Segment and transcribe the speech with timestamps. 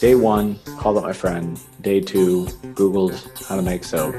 [0.00, 1.58] Day one, called up my friend.
[1.80, 2.44] Day two,
[2.76, 4.14] Googled how to make soap.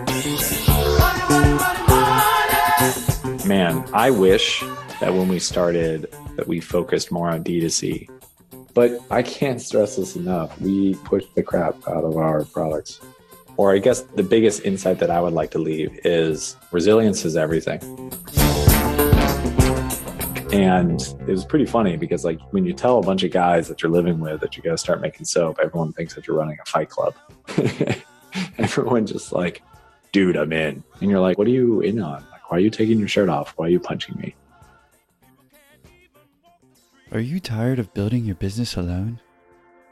[3.46, 4.62] Man, I wish
[5.00, 8.10] that when we started that we focused more on D2C.
[8.74, 10.60] But I can't stress this enough.
[10.60, 13.00] We push the crap out of our products.
[13.56, 17.38] Or I guess the biggest insight that I would like to leave is resilience is
[17.38, 17.80] everything.
[20.52, 23.84] And it was pretty funny because, like, when you tell a bunch of guys that
[23.84, 26.58] you're living with that you're going to start making soap, everyone thinks that you're running
[26.60, 27.14] a fight club.
[28.58, 29.62] everyone just like,
[30.12, 30.84] dude, I'm in.
[31.02, 32.26] And you're like, what are you in on?
[32.32, 33.54] Like, why are you taking your shirt off?
[33.58, 34.36] Why are you punching me?
[37.12, 39.20] Are you tired of building your business alone?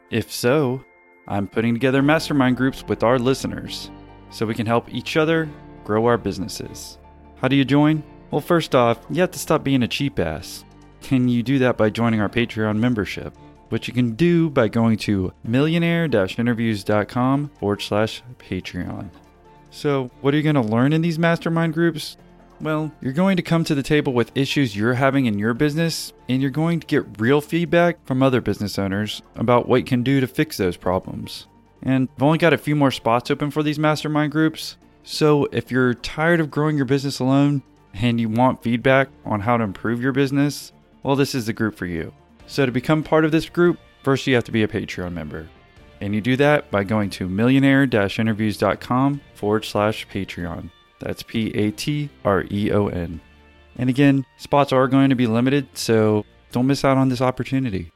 [0.10, 0.84] If so,
[1.28, 3.92] I'm putting together mastermind groups with our listeners
[4.32, 5.48] so we can help each other
[5.84, 6.98] grow our businesses.
[7.36, 8.04] How do you join?
[8.32, 10.66] Well, first off, you have to stop being a cheap ass.
[11.02, 13.34] Can you do that by joining our Patreon membership?
[13.70, 19.10] Which you can do by going to millionaire interviews.com forward slash Patreon.
[19.70, 22.18] So, what are you going to learn in these mastermind groups?
[22.60, 26.12] Well, you're going to come to the table with issues you're having in your business,
[26.28, 30.04] and you're going to get real feedback from other business owners about what you can
[30.04, 31.48] do to fix those problems.
[31.84, 34.78] And I've only got a few more spots open for these mastermind groups.
[35.04, 37.62] So, if you're tired of growing your business alone,
[38.00, 40.72] and you want feedback on how to improve your business,
[41.04, 42.14] well, this is the group for you.
[42.46, 45.48] So, to become part of this group, first you have to be a Patreon member.
[46.00, 50.70] And you do that by going to millionaire interviews.com forward slash Patreon.
[51.00, 53.20] That's P A T R E O N.
[53.78, 57.92] And again, spots are going to be limited, so don't miss out on this opportunity.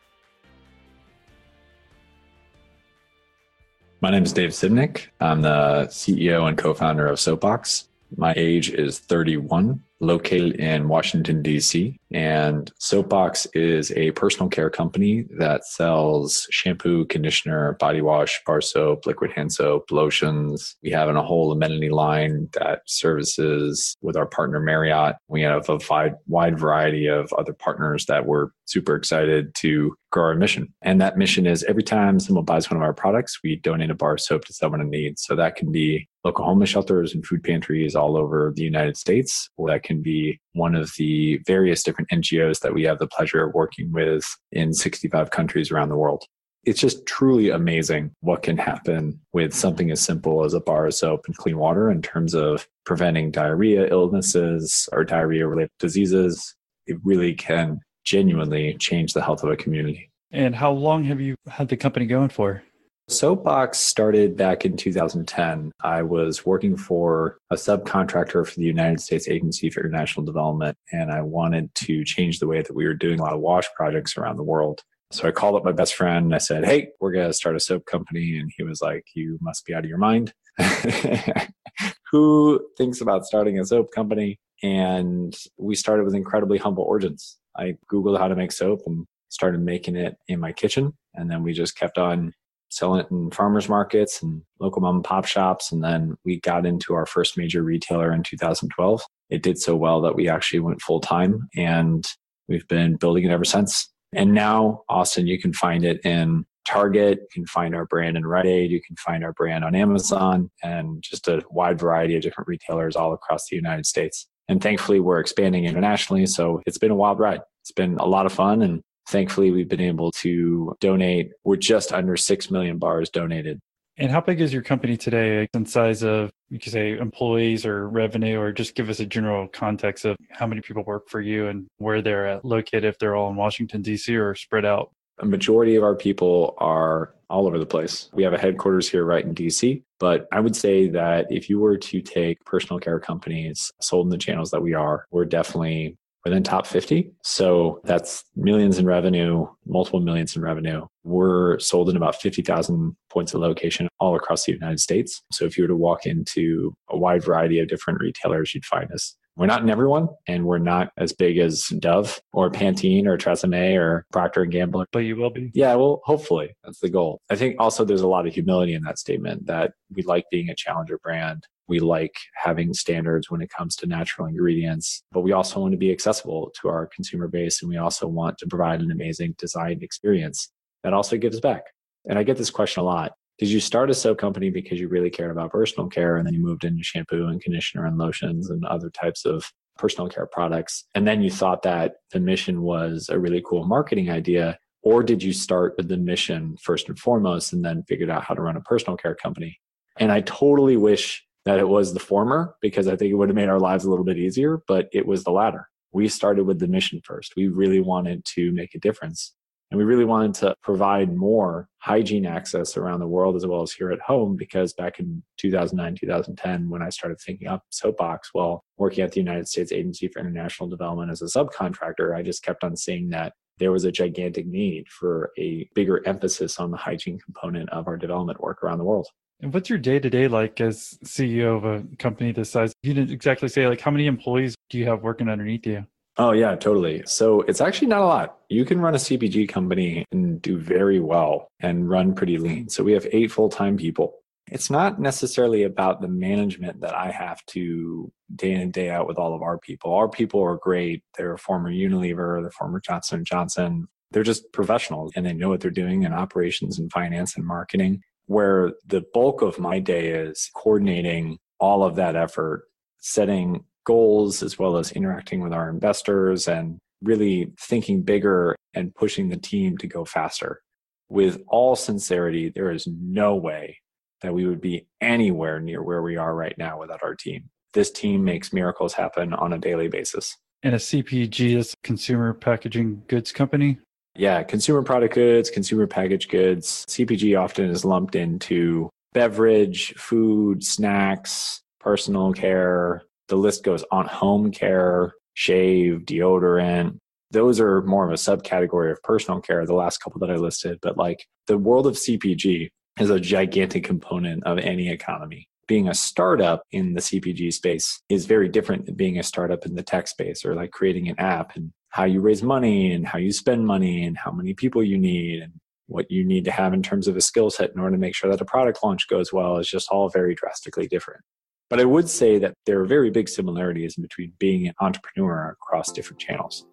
[4.01, 5.07] My name is Dave Simnick.
[5.19, 7.87] I'm the CEO and co founder of Soapbox.
[8.17, 11.97] My age is 31 located in Washington, D.C.
[12.11, 19.05] And Soapbox is a personal care company that sells shampoo, conditioner, body wash, bar soap,
[19.05, 20.75] liquid hand soap, lotions.
[20.83, 25.15] We have a whole amenity line that services with our partner Marriott.
[25.27, 30.25] We have a wide, wide variety of other partners that we're super excited to grow
[30.25, 30.73] our mission.
[30.81, 33.95] And that mission is every time someone buys one of our products, we donate a
[33.95, 35.19] bar of soap to someone in need.
[35.19, 39.49] So that can be local homeless shelters and food pantries all over the United States,
[39.65, 43.53] that can be one of the various different NGOs that we have the pleasure of
[43.53, 46.23] working with in 65 countries around the world.
[46.63, 50.93] It's just truly amazing what can happen with something as simple as a bar of
[50.93, 56.55] soap and clean water in terms of preventing diarrhea illnesses or diarrhea related diseases.
[56.85, 60.11] It really can genuinely change the health of a community.
[60.31, 62.63] And how long have you had the company going for?
[63.07, 65.71] Soapbox started back in 2010.
[65.83, 71.11] I was working for a subcontractor for the United States Agency for International Development, and
[71.11, 74.17] I wanted to change the way that we were doing a lot of wash projects
[74.17, 74.81] around the world.
[75.11, 77.57] So I called up my best friend and I said, Hey, we're going to start
[77.57, 78.39] a soap company.
[78.39, 80.33] And he was like, You must be out of your mind.
[82.11, 84.39] Who thinks about starting a soap company?
[84.63, 87.37] And we started with incredibly humble origins.
[87.57, 90.93] I Googled how to make soap and started making it in my kitchen.
[91.13, 92.33] And then we just kept on
[92.71, 95.71] selling it in farmers markets and local mom and pop shops.
[95.71, 99.03] And then we got into our first major retailer in 2012.
[99.29, 102.05] It did so well that we actually went full time and
[102.47, 103.89] we've been building it ever since.
[104.13, 108.25] And now, Austin, you can find it in Target, you can find our brand in
[108.25, 112.21] Rite Aid, you can find our brand on Amazon, and just a wide variety of
[112.21, 114.27] different retailers all across the United States.
[114.47, 116.25] And thankfully, we're expanding internationally.
[116.25, 117.41] So it's been a wild ride.
[117.61, 118.61] It's been a lot of fun.
[118.61, 121.31] And thankfully we've been able to donate.
[121.43, 123.59] We're just under 6 million bars donated.
[123.97, 127.87] And how big is your company today in size of you could say employees or
[127.87, 131.47] revenue or just give us a general context of how many people work for you
[131.47, 134.91] and where they're at located if they're all in washington d.c or spread out?
[135.19, 138.09] A majority of our people are all over the place.
[138.13, 141.59] We have a headquarters here right in DC, but I would say that if you
[141.59, 145.95] were to take personal care companies sold in the channels that we are, we're definitely
[146.25, 147.11] within top 50.
[147.23, 150.85] So that's millions in revenue, multiple millions in revenue.
[151.03, 155.21] We're sold in about 50,000 points of location all across the United States.
[155.31, 158.91] So if you were to walk into a wide variety of different retailers, you'd find
[158.91, 159.15] us.
[159.37, 163.77] We're not in everyone, and we're not as big as Dove or Pantene or Tresemme
[163.77, 164.85] or Procter and Gamble.
[164.91, 165.51] But you will be.
[165.53, 167.21] Yeah, well, hopefully that's the goal.
[167.29, 170.49] I think also there's a lot of humility in that statement that we like being
[170.49, 175.31] a challenger brand we like having standards when it comes to natural ingredients, but we
[175.31, 177.61] also want to be accessible to our consumer base.
[177.61, 180.51] And we also want to provide an amazing design experience
[180.83, 181.63] that also gives back.
[182.09, 183.13] And I get this question a lot.
[183.39, 186.33] Did you start a soap company because you really cared about personal care and then
[186.33, 190.83] you moved into shampoo and conditioner and lotions and other types of personal care products?
[190.93, 195.21] And then you thought that the mission was a really cool marketing idea, Or did
[195.21, 198.57] you start with the mission first and foremost and then figured out how to run
[198.57, 199.59] a personal care company?
[199.97, 203.35] And I totally wish that it was the former because I think it would have
[203.35, 205.69] made our lives a little bit easier, but it was the latter.
[205.91, 207.33] We started with the mission first.
[207.35, 209.33] We really wanted to make a difference.
[209.71, 213.71] And we really wanted to provide more hygiene access around the world as well as
[213.71, 218.65] here at home because back in 2009, 2010, when I started thinking up Soapbox, while
[218.77, 222.65] working at the United States Agency for International Development as a subcontractor, I just kept
[222.65, 227.19] on seeing that there was a gigantic need for a bigger emphasis on the hygiene
[227.19, 229.07] component of our development work around the world.
[229.41, 232.73] And what's your day to day like as CEO of a company this size?
[232.83, 235.85] You didn't exactly say like how many employees do you have working underneath you?
[236.17, 237.03] Oh, yeah, totally.
[237.05, 238.37] So it's actually not a lot.
[238.49, 242.69] You can run a CPG company and do very well and run pretty lean.
[242.69, 244.15] So we have eight full time people.
[244.51, 249.07] It's not necessarily about the management that I have to day in and day out
[249.07, 249.93] with all of our people.
[249.93, 251.03] Our people are great.
[251.17, 253.87] They're former Unilever, they're former Johnson Johnson.
[254.11, 258.01] They're just professionals and they know what they're doing in operations and finance and marketing.
[258.27, 262.63] Where the bulk of my day is coordinating all of that effort,
[262.99, 269.29] setting goals as well as interacting with our investors and really thinking bigger and pushing
[269.29, 270.61] the team to go faster.
[271.09, 273.77] With all sincerity, there is no way
[274.21, 277.49] that we would be anywhere near where we are right now without our team.
[277.73, 280.37] This team makes miracles happen on a daily basis.
[280.63, 283.79] And a CPG is consumer packaging goods company?
[284.15, 286.85] Yeah, consumer product goods, consumer packaged goods.
[286.89, 294.51] CPG often is lumped into beverage, food, snacks, personal care, the list goes on home
[294.51, 296.97] care, shave, deodorant.
[297.31, 300.79] Those are more of a subcategory of personal care, the last couple that I listed.
[300.81, 302.67] But like the world of CPG
[302.99, 305.47] is a gigantic component of any economy.
[305.65, 309.75] Being a startup in the CPG space is very different than being a startup in
[309.75, 313.19] the tech space or like creating an app and how you raise money and how
[313.19, 315.51] you spend money and how many people you need and
[315.87, 318.15] what you need to have in terms of a skill set in order to make
[318.15, 321.21] sure that a product launch goes well is just all very drastically different.
[321.69, 325.91] But I would say that there are very big similarities between being an entrepreneur across
[325.91, 326.65] different channels.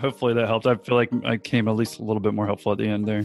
[0.00, 0.66] Hopefully that helped.
[0.66, 3.08] I feel like I came at least a little bit more helpful at the end
[3.08, 3.24] there.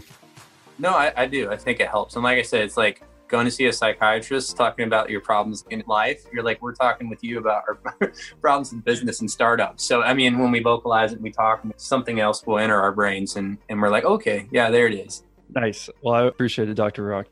[0.80, 1.52] No, I, I do.
[1.52, 2.16] I think it helps.
[2.16, 5.64] And like I said, it's like going to see a psychiatrist talking about your problems
[5.72, 6.24] in life.
[6.32, 8.12] You're like, we're talking with you about our
[8.42, 9.84] problems in business and startups.
[9.84, 13.38] So, I mean, when we vocalize it, we talk, something else will enter our brains
[13.38, 15.24] and, and we're like, okay, yeah, there it is.
[15.56, 15.90] Nice.
[16.04, 17.04] Well, I appreciate it, Dr.
[17.04, 17.28] Rock.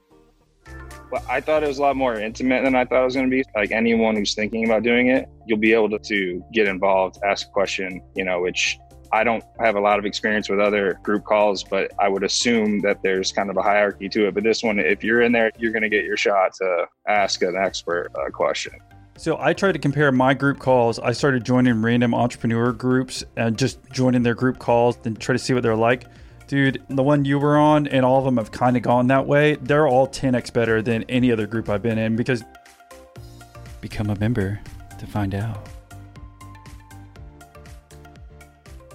[1.12, 3.30] Well, I thought it was a lot more intimate than I thought it was going
[3.30, 3.44] to be.
[3.56, 7.48] Like anyone who's thinking about doing it, you'll be able to, to get involved, ask
[7.48, 8.78] a question, you know, which
[9.12, 12.82] I don't have a lot of experience with other group calls, but I would assume
[12.82, 14.34] that there's kind of a hierarchy to it.
[14.34, 17.42] But this one, if you're in there, you're going to get your shot to ask
[17.42, 18.74] an expert a question.
[19.18, 20.98] So I try to compare my group calls.
[20.98, 25.40] I started joining random entrepreneur groups and just joining their group calls and try to
[25.40, 26.06] see what they're like.
[26.48, 29.28] Dude, the one you were on and all of them have kind of gone that
[29.28, 29.56] way.
[29.56, 32.44] They're all 10x better than any other group I've been in because
[33.82, 34.60] become a member
[34.98, 35.68] to find out.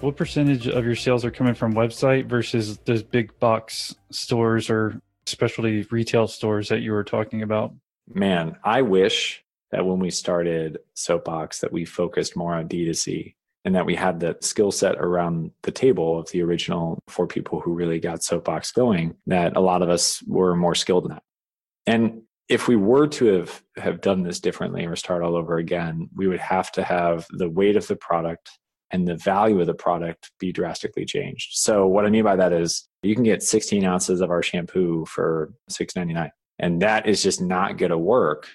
[0.01, 5.01] What percentage of your sales are coming from website versus those big box stores or
[5.25, 7.73] specialty retail stores that you were talking about?
[8.13, 13.33] Man, I wish that when we started Soapbox that we focused more on D2C
[13.63, 17.59] and that we had the skill set around the table of the original four people
[17.59, 21.23] who really got Soapbox going, that a lot of us were more skilled in that.
[21.87, 26.09] And if we were to have, have done this differently or start all over again,
[26.15, 28.51] we would have to have the weight of the product
[28.91, 31.57] and the value of the product be drastically changed.
[31.57, 35.05] So what I mean by that is you can get 16 ounces of our shampoo
[35.05, 36.29] for $6.99.
[36.59, 38.47] And that is just not going to work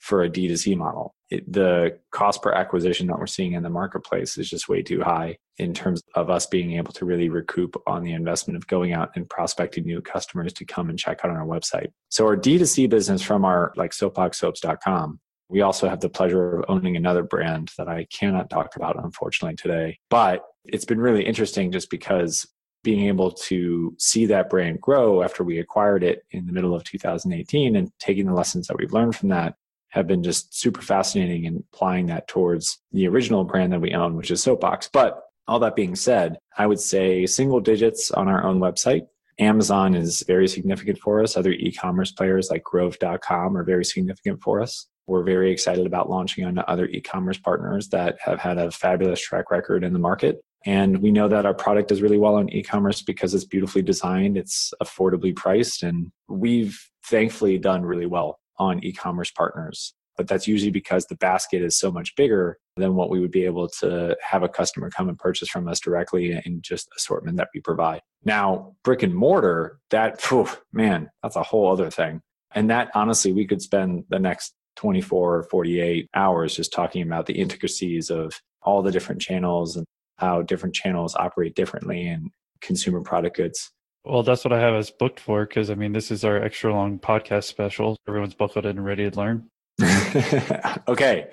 [0.00, 1.14] for a D2C model.
[1.30, 5.02] It, the cost per acquisition that we're seeing in the marketplace is just way too
[5.02, 8.92] high in terms of us being able to really recoup on the investment of going
[8.92, 11.86] out and prospecting new customers to come and check out on our website.
[12.10, 16.96] So our D2C business from our like soapboxsoaps.com, we also have the pleasure of owning
[16.96, 19.98] another brand that I cannot talk about unfortunately today.
[20.10, 22.46] But it's been really interesting just because
[22.82, 26.84] being able to see that brand grow after we acquired it in the middle of
[26.84, 29.54] 2018 and taking the lessons that we've learned from that
[29.88, 34.16] have been just super fascinating and applying that towards the original brand that we own,
[34.16, 34.90] which is Soapbox.
[34.92, 39.06] But all that being said, I would say single digits on our own website.
[39.38, 41.36] Amazon is very significant for us.
[41.36, 44.88] Other e commerce players like Grove.com are very significant for us.
[45.06, 49.20] We're very excited about launching on other e commerce partners that have had a fabulous
[49.20, 50.40] track record in the market.
[50.66, 53.82] And we know that our product does really well on e commerce because it's beautifully
[53.82, 60.46] designed, it's affordably priced, and we've thankfully done really well on e-commerce partners but that's
[60.46, 64.16] usually because the basket is so much bigger than what we would be able to
[64.22, 68.00] have a customer come and purchase from us directly in just assortment that we provide.
[68.24, 72.20] Now, brick and mortar, that, phew, man, that's a whole other thing.
[72.54, 77.26] And that honestly, we could spend the next 24 or 48 hours just talking about
[77.26, 83.00] the intricacies of all the different channels and how different channels operate differently in consumer
[83.00, 83.70] product goods.
[84.04, 86.72] Well, that's what I have us booked for because I mean, this is our extra
[86.72, 87.96] long podcast special.
[88.06, 89.48] Everyone's buckled in and ready to learn.
[90.88, 91.30] okay.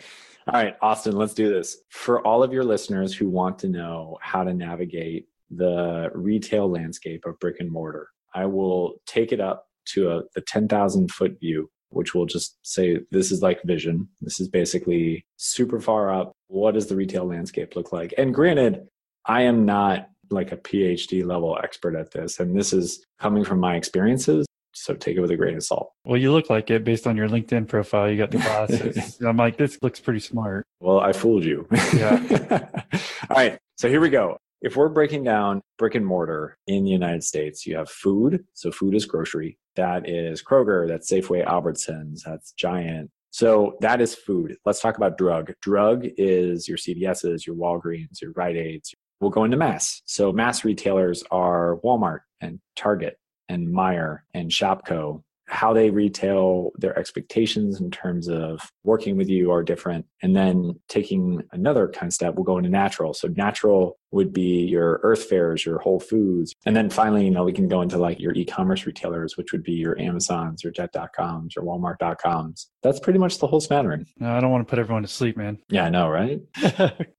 [0.48, 1.78] All right, Austin, let's do this.
[1.90, 7.26] For all of your listeners who want to know how to navigate the retail landscape
[7.26, 11.70] of brick and mortar, I will take it up to a, the 10,000 foot view,
[11.92, 14.08] which will just say this is like vision.
[14.22, 16.32] This is basically super far up.
[16.48, 18.14] What does the retail landscape look like?
[18.18, 18.88] And granted,
[19.26, 23.60] I am not like a PhD level expert at this, and this is coming from
[23.60, 24.46] my experiences.
[24.74, 25.92] So take it with a grain of salt.
[26.06, 28.10] Well, you look like it based on your LinkedIn profile.
[28.10, 29.20] You got the glasses.
[29.26, 30.66] I'm like, this looks pretty smart.
[30.80, 31.68] Well, I fooled you.
[31.94, 32.70] Yeah.
[33.30, 33.60] All right.
[33.78, 34.38] So here we go.
[34.62, 38.46] If we're breaking down brick and mortar in the United States, you have food.
[38.54, 39.58] So food is grocery.
[39.76, 43.10] That is Kroger, that's Safeway, Albertsons, that's Giant.
[43.32, 44.58] So that is food.
[44.66, 45.54] Let's talk about drug.
[45.62, 48.94] Drug is your CVS's, your Walgreens, your Rite Aids.
[49.20, 50.02] We'll go into mass.
[50.06, 53.18] So mass retailers are Walmart and Target
[53.50, 59.52] and Meijer and Shopko how they retail their expectations in terms of working with you
[59.52, 60.06] are different.
[60.24, 63.14] And then taking another kind of step, we'll go into natural.
[63.14, 66.56] So natural would be your Earth Fares, your whole foods.
[66.66, 69.64] And then finally, you know, we can go into like your e-commerce retailers, which would
[69.64, 72.71] be your Amazons, your jet.coms, your walmart.coms.
[72.84, 74.08] That's pretty much the whole smattering.
[74.18, 75.60] No, I don't want to put everyone to sleep, man.
[75.70, 76.42] Yeah, I know, right?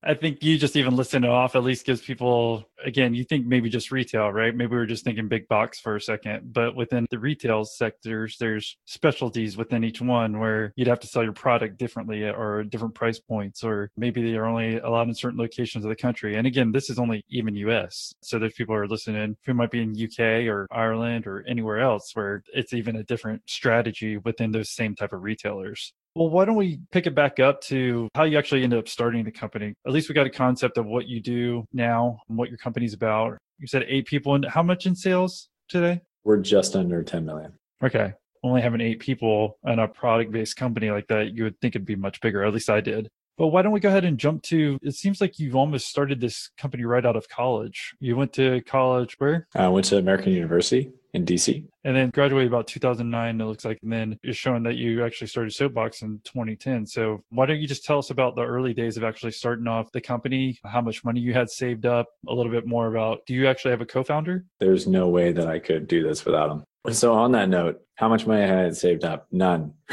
[0.02, 3.68] I think you just even listening off at least gives people again, you think maybe
[3.68, 4.54] just retail, right?
[4.54, 8.36] Maybe we are just thinking big box for a second, but within the retail sectors,
[8.38, 12.94] there's specialties within each one where you'd have to sell your product differently or different
[12.94, 16.36] price points, or maybe they are only allowed in certain locations of the country.
[16.36, 18.14] And again, this is only even US.
[18.22, 21.80] So there's people who are listening who might be in UK or Ireland or anywhere
[21.80, 25.92] else where it's even a different strategy within those same type of retailers.
[26.14, 29.24] Well, why don't we pick it back up to how you actually ended up starting
[29.24, 29.74] the company?
[29.86, 32.92] At least we got a concept of what you do now and what your company's
[32.92, 33.38] about.
[33.58, 36.02] You said eight people and how much in sales today?
[36.24, 37.54] We're just under 10 million.
[37.82, 38.12] Okay.
[38.44, 41.86] Only having eight people in a product based company like that, you would think it'd
[41.86, 42.44] be much bigger.
[42.44, 43.08] At least I did.
[43.38, 44.78] But why don't we go ahead and jump to?
[44.82, 47.94] It seems like you've almost started this company right out of college.
[47.98, 49.46] You went to college where?
[49.54, 51.66] I went to American University in DC.
[51.84, 53.78] And then graduated about 2009, it looks like.
[53.82, 56.86] And then you're showing that you actually started Soapbox in 2010.
[56.86, 59.92] So why don't you just tell us about the early days of actually starting off
[59.92, 63.34] the company, how much money you had saved up, a little bit more about do
[63.34, 64.44] you actually have a co founder?
[64.60, 66.64] There's no way that I could do this without him.
[66.92, 69.28] So, on that note, how much money I had saved up?
[69.30, 69.74] None.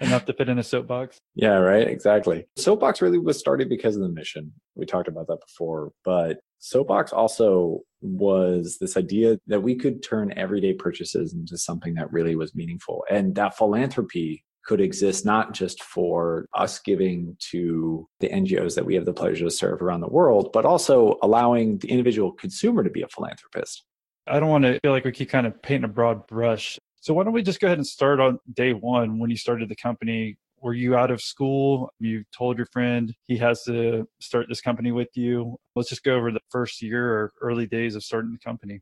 [0.00, 1.18] enough to fit in a soapbox.
[1.34, 1.86] Yeah, right.
[1.86, 2.46] Exactly.
[2.56, 4.52] Soapbox really was started because of the mission.
[4.74, 10.32] We talked about that before, but Soapbox also was this idea that we could turn
[10.36, 13.04] everyday purchases into something that really was meaningful.
[13.10, 18.94] And that philanthropy could exist not just for us giving to the NGOs that we
[18.96, 22.90] have the pleasure to serve around the world, but also allowing the individual consumer to
[22.90, 23.84] be a philanthropist.
[24.26, 26.78] I don't want to feel like we keep kind of painting a broad brush.
[27.00, 29.68] So why don't we just go ahead and start on day one when you started
[29.68, 30.36] the company?
[30.62, 31.90] Were you out of school?
[31.98, 35.56] You told your friend he has to start this company with you.
[35.74, 38.80] Let's just go over the first year or early days of starting the company.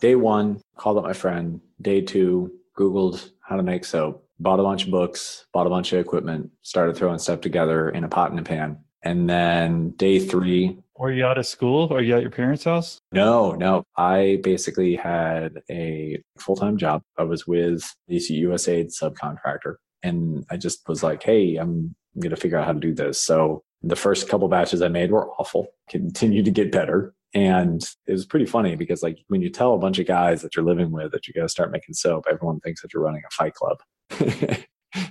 [0.00, 1.60] Day one, called up my friend.
[1.80, 5.92] Day two, Googled how to make soap, bought a bunch of books, bought a bunch
[5.92, 8.78] of equipment, started throwing stuff together in a pot and a pan.
[9.02, 11.92] And then day three, were you out of school?
[11.92, 13.00] Are you at your parents' house?
[13.12, 13.84] No, no.
[13.96, 17.02] I basically had a full time job.
[17.18, 19.76] I was with DC USAID subcontractor.
[20.02, 23.20] And I just was like, hey, I'm going to figure out how to do this.
[23.20, 27.14] So the first couple batches I made were awful, continued to get better.
[27.34, 30.56] And it was pretty funny because, like, when you tell a bunch of guys that
[30.56, 33.22] you're living with that you got to start making soap, everyone thinks that you're running
[33.26, 33.78] a fight club.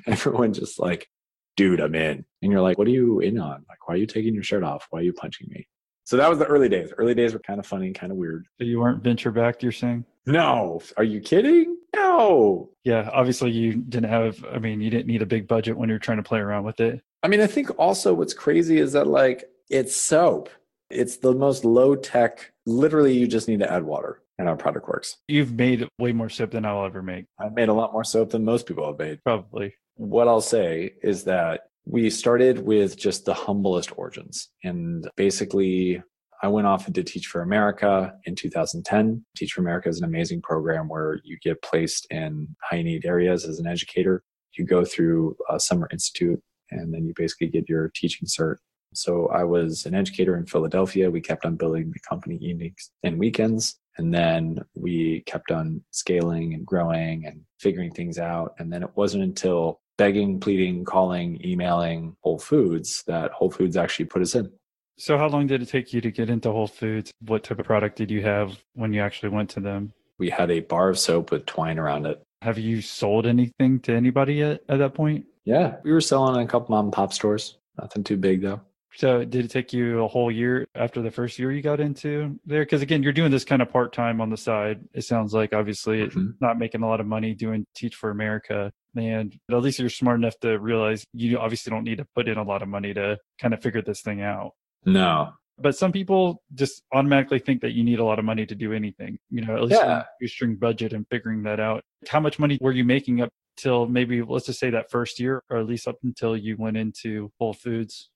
[0.08, 1.08] everyone just like,
[1.56, 2.25] dude, I'm in.
[2.42, 3.65] And you're like, what are you in on?
[3.70, 4.88] Like, why are you taking your shirt off?
[4.89, 5.68] Why are you punching me?
[6.06, 6.92] So that was the early days.
[6.98, 8.46] Early days were kind of funny and kind of weird.
[8.60, 10.06] So you weren't venture backed, you're saying?
[10.25, 10.82] No.
[10.98, 11.77] Are you kidding?
[11.96, 12.70] No.
[12.84, 13.10] Yeah.
[13.13, 16.17] Obviously, you didn't have, I mean, you didn't need a big budget when you're trying
[16.17, 17.01] to play around with it.
[17.24, 20.50] I mean, I think also what's crazy is that, like, it's soap.
[20.89, 22.51] It's the most low tech.
[22.65, 25.17] Literally, you just need to add water and our product works.
[25.27, 27.25] You've made way more soap than I'll ever make.
[27.39, 29.24] I've made a lot more soap than most people have made.
[29.24, 29.74] Probably.
[29.96, 34.50] What I'll say is that we started with just the humblest origins.
[34.63, 36.03] And basically,
[36.42, 39.25] I went off did Teach for America in 2010.
[39.36, 43.46] Teach for America is an amazing program where you get placed in high need areas
[43.46, 44.24] as an educator.
[44.58, 48.58] You go through a summer institute and then you basically get your teaching cert.
[48.94, 51.12] So I was an educator in Philadelphia.
[51.12, 53.77] We kept on building the company evenings and weekends.
[53.98, 58.56] And then we kept on scaling and growing and figuring things out.
[58.60, 64.06] And then it wasn't until begging, pleading, calling, emailing Whole Foods that Whole Foods actually
[64.06, 64.51] put us in.
[64.97, 67.11] So, how long did it take you to get into Whole Foods?
[67.19, 69.93] What type of product did you have when you actually went to them?
[70.17, 72.23] We had a bar of soap with twine around it.
[72.41, 75.25] Have you sold anything to anybody yet at that point?
[75.43, 77.57] Yeah, we were selling in a couple mom and pop stores.
[77.77, 78.61] Nothing too big though.
[78.95, 82.39] So, did it take you a whole year after the first year you got into
[82.45, 82.61] there?
[82.61, 84.79] Because again, you're doing this kind of part time on the side.
[84.93, 86.29] It sounds like obviously mm-hmm.
[86.39, 88.71] not making a lot of money doing Teach for America.
[88.95, 92.37] And at least you're smart enough to realize you obviously don't need to put in
[92.37, 94.51] a lot of money to kind of figure this thing out.
[94.86, 95.34] No.
[95.58, 98.74] But some people just automatically think that you need a lot of money to do
[98.74, 100.04] anything, you know, at least yeah.
[100.25, 101.82] string budget and figuring that out.
[102.10, 105.44] How much money were you making up till maybe, let's just say that first year,
[105.50, 108.10] or at least up until you went into Whole Foods?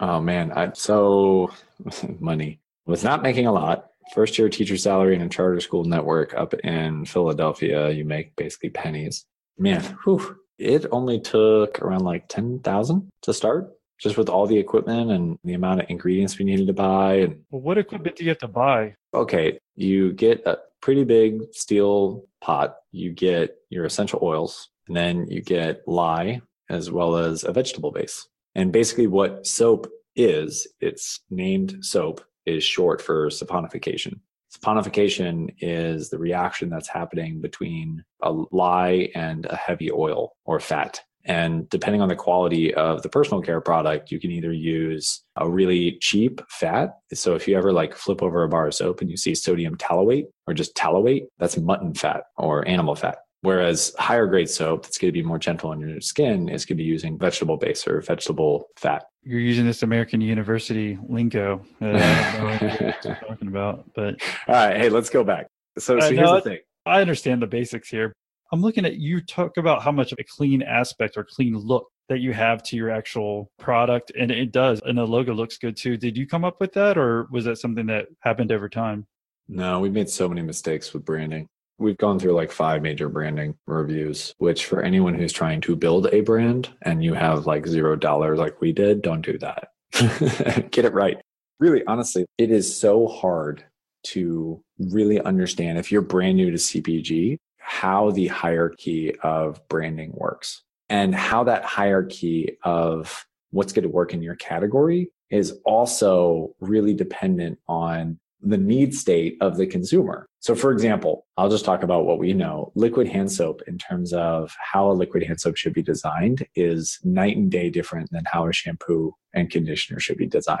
[0.00, 0.52] Oh, man.
[0.52, 1.50] I, so
[2.18, 3.88] money was not making a lot.
[4.14, 8.70] First year teacher salary in a charter school network up in Philadelphia, you make basically
[8.70, 9.26] pennies.
[9.58, 15.10] Man, whew, it only took around like 10,000 to start just with all the equipment
[15.10, 17.14] and the amount of ingredients we needed to buy.
[17.14, 18.94] And well, what equipment do you have to buy?
[19.14, 22.76] Okay, you get a pretty big steel pot.
[22.92, 27.92] You get your essential oils, and then you get lye as well as a vegetable
[27.92, 28.28] base.
[28.54, 34.20] And basically, what soap is, it's named soap, is short for saponification.
[34.56, 41.00] Saponification is the reaction that's happening between a lye and a heavy oil or fat.
[41.26, 45.48] And depending on the quality of the personal care product, you can either use a
[45.48, 46.98] really cheap fat.
[47.12, 49.76] So if you ever like flip over a bar of soap and you see sodium
[49.76, 53.18] tallowate or just tallowate, that's mutton fat or animal fat.
[53.42, 56.78] Whereas higher grade soap that's going to be more gentle on your skin is going
[56.78, 59.04] to be using vegetable base or vegetable fat.
[59.22, 61.64] You're using this American University lingo.
[61.82, 64.16] Uh, I don't know what you're talking about, but
[64.48, 64.76] all right.
[64.76, 65.46] Hey, let's go back.
[65.78, 66.58] So, so here's the thing.
[66.86, 68.12] I understand the basics here,
[68.52, 71.88] I'm looking at you talk about how much of a clean aspect or clean look
[72.08, 75.76] that you have to your actual product and it does and the logo looks good
[75.76, 75.96] too.
[75.96, 79.06] Did you come up with that or was that something that happened over time?
[79.48, 81.48] No we've made so many mistakes with branding.
[81.78, 86.06] We've gone through like five major branding reviews which for anyone who's trying to build
[86.12, 89.68] a brand and you have like zero dollars like we did don't do that.
[90.70, 91.18] Get it right.
[91.58, 93.64] Really honestly it is so hard
[94.04, 100.62] to really understand if you're brand new to cpg how the hierarchy of branding works
[100.88, 106.94] and how that hierarchy of what's going to work in your category is also really
[106.94, 110.28] dependent on the need state of the consumer.
[110.38, 112.70] So, for example, I'll just talk about what we know.
[112.76, 117.00] Liquid hand soap, in terms of how a liquid hand soap should be designed, is
[117.02, 120.60] night and day different than how a shampoo and conditioner should be designed.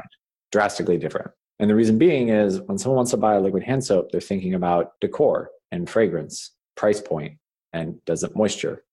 [0.50, 1.30] Drastically different.
[1.60, 4.20] And the reason being is when someone wants to buy a liquid hand soap, they're
[4.20, 7.38] thinking about decor and fragrance price point
[7.72, 8.84] and does it moisture.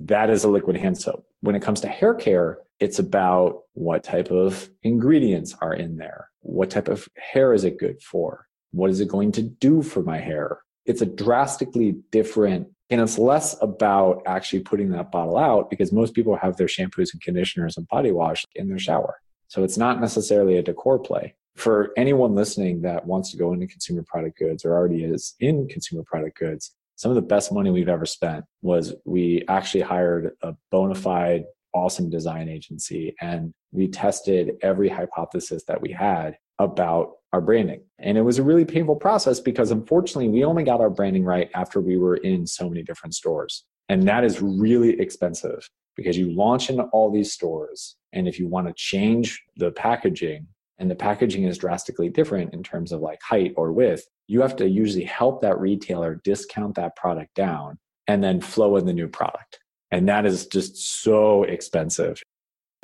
[0.00, 1.26] That is a liquid hand soap.
[1.40, 6.28] When it comes to hair care, it's about what type of ingredients are in there.
[6.40, 8.46] What type of hair is it good for?
[8.72, 10.60] What is it going to do for my hair?
[10.84, 16.14] It's a drastically different, and it's less about actually putting that bottle out because most
[16.14, 19.20] people have their shampoos and conditioners and body wash in their shower.
[19.48, 21.34] So it's not necessarily a decor play.
[21.56, 25.68] For anyone listening that wants to go into consumer product goods or already is in
[25.68, 30.32] consumer product goods, some of the best money we've ever spent was we actually hired
[30.42, 31.44] a bona fide
[31.76, 37.82] awesome design agency and we tested every hypothesis that we had about our branding.
[37.98, 41.50] And it was a really painful process because unfortunately we only got our branding right
[41.54, 43.64] after we were in so many different stores.
[43.90, 47.96] And that is really expensive because you launch into all these stores.
[48.14, 50.46] And if you want to change the packaging,
[50.78, 54.56] and the packaging is drastically different in terms of like height or width, you have
[54.56, 59.08] to usually help that retailer discount that product down and then flow in the new
[59.08, 59.60] product.
[59.90, 62.20] And that is just so expensive.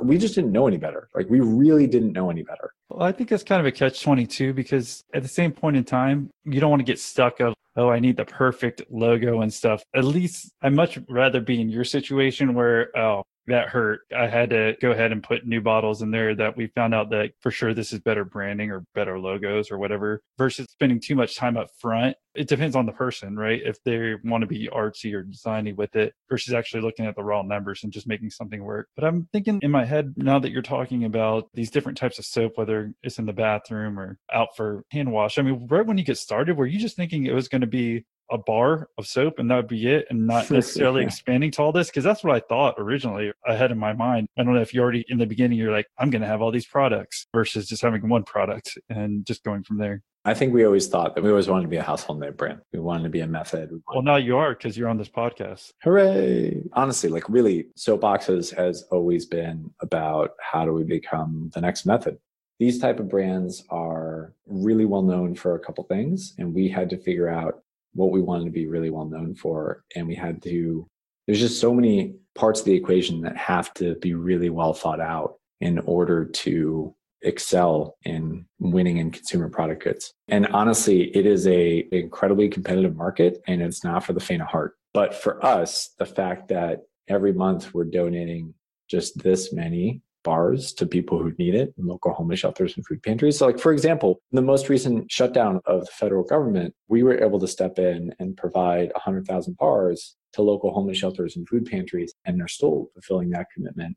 [0.01, 1.09] We just didn't know any better.
[1.15, 2.73] Like we really didn't know any better.
[2.89, 5.85] Well, I think that's kind of a catch 22 because at the same point in
[5.85, 9.53] time, you don't want to get stuck of, oh, I need the perfect logo and
[9.53, 9.83] stuff.
[9.95, 14.01] At least I'd much rather be in your situation where, oh, that hurt.
[14.17, 17.11] I had to go ahead and put new bottles in there that we found out
[17.11, 21.15] that for sure this is better branding or better logos or whatever versus spending too
[21.15, 22.17] much time up front.
[22.35, 23.61] It depends on the person, right?
[23.63, 27.23] If they want to be artsy or designy with it versus actually looking at the
[27.23, 28.89] raw numbers and just making something work.
[28.97, 32.25] But I'm thinking in my head now that you're talking about these different types of
[32.25, 35.37] soap, whether it's in the bathroom or out for hand wash.
[35.37, 37.67] I mean, right when you get started, were you just thinking it was going to
[37.67, 41.63] be a bar of soap and that would be it and not necessarily expanding to
[41.63, 41.89] all this?
[41.89, 44.29] Because that's what I thought originally ahead in my mind.
[44.37, 46.43] I don't know if you already in the beginning, you're like, I'm going to have
[46.43, 50.03] all these products versus just having one product and just going from there.
[50.25, 52.61] I think we always thought that we always wanted to be a household name brand.
[52.73, 53.73] We wanted to be a method.
[53.73, 55.73] We Well, now you are because you're on this podcast.
[55.83, 56.63] Hooray!
[56.75, 62.19] Honestly, like really, Soapboxes has always been about how do we become the next method.
[62.61, 66.89] These type of brands are really well known for a couple things, and we had
[66.91, 67.65] to figure out
[67.95, 70.87] what we wanted to be really well known for, and we had to.
[71.27, 75.01] There's just so many parts of the equation that have to be really well thought
[75.01, 80.13] out in order to excel in winning in consumer product goods.
[80.29, 84.49] And honestly, it is a incredibly competitive market and it's not for the faint of
[84.49, 84.75] heart.
[84.93, 88.55] But for us, the fact that every month we're donating
[88.89, 93.03] just this many bars to people who need it in local homeless shelters and food
[93.03, 93.39] pantries.
[93.39, 97.41] So like for example, the most recent shutdown of the federal government, we were able
[97.41, 102.39] to step in and provide 100,000 bars to local homeless shelters and food pantries and
[102.39, 103.97] they're still fulfilling that commitment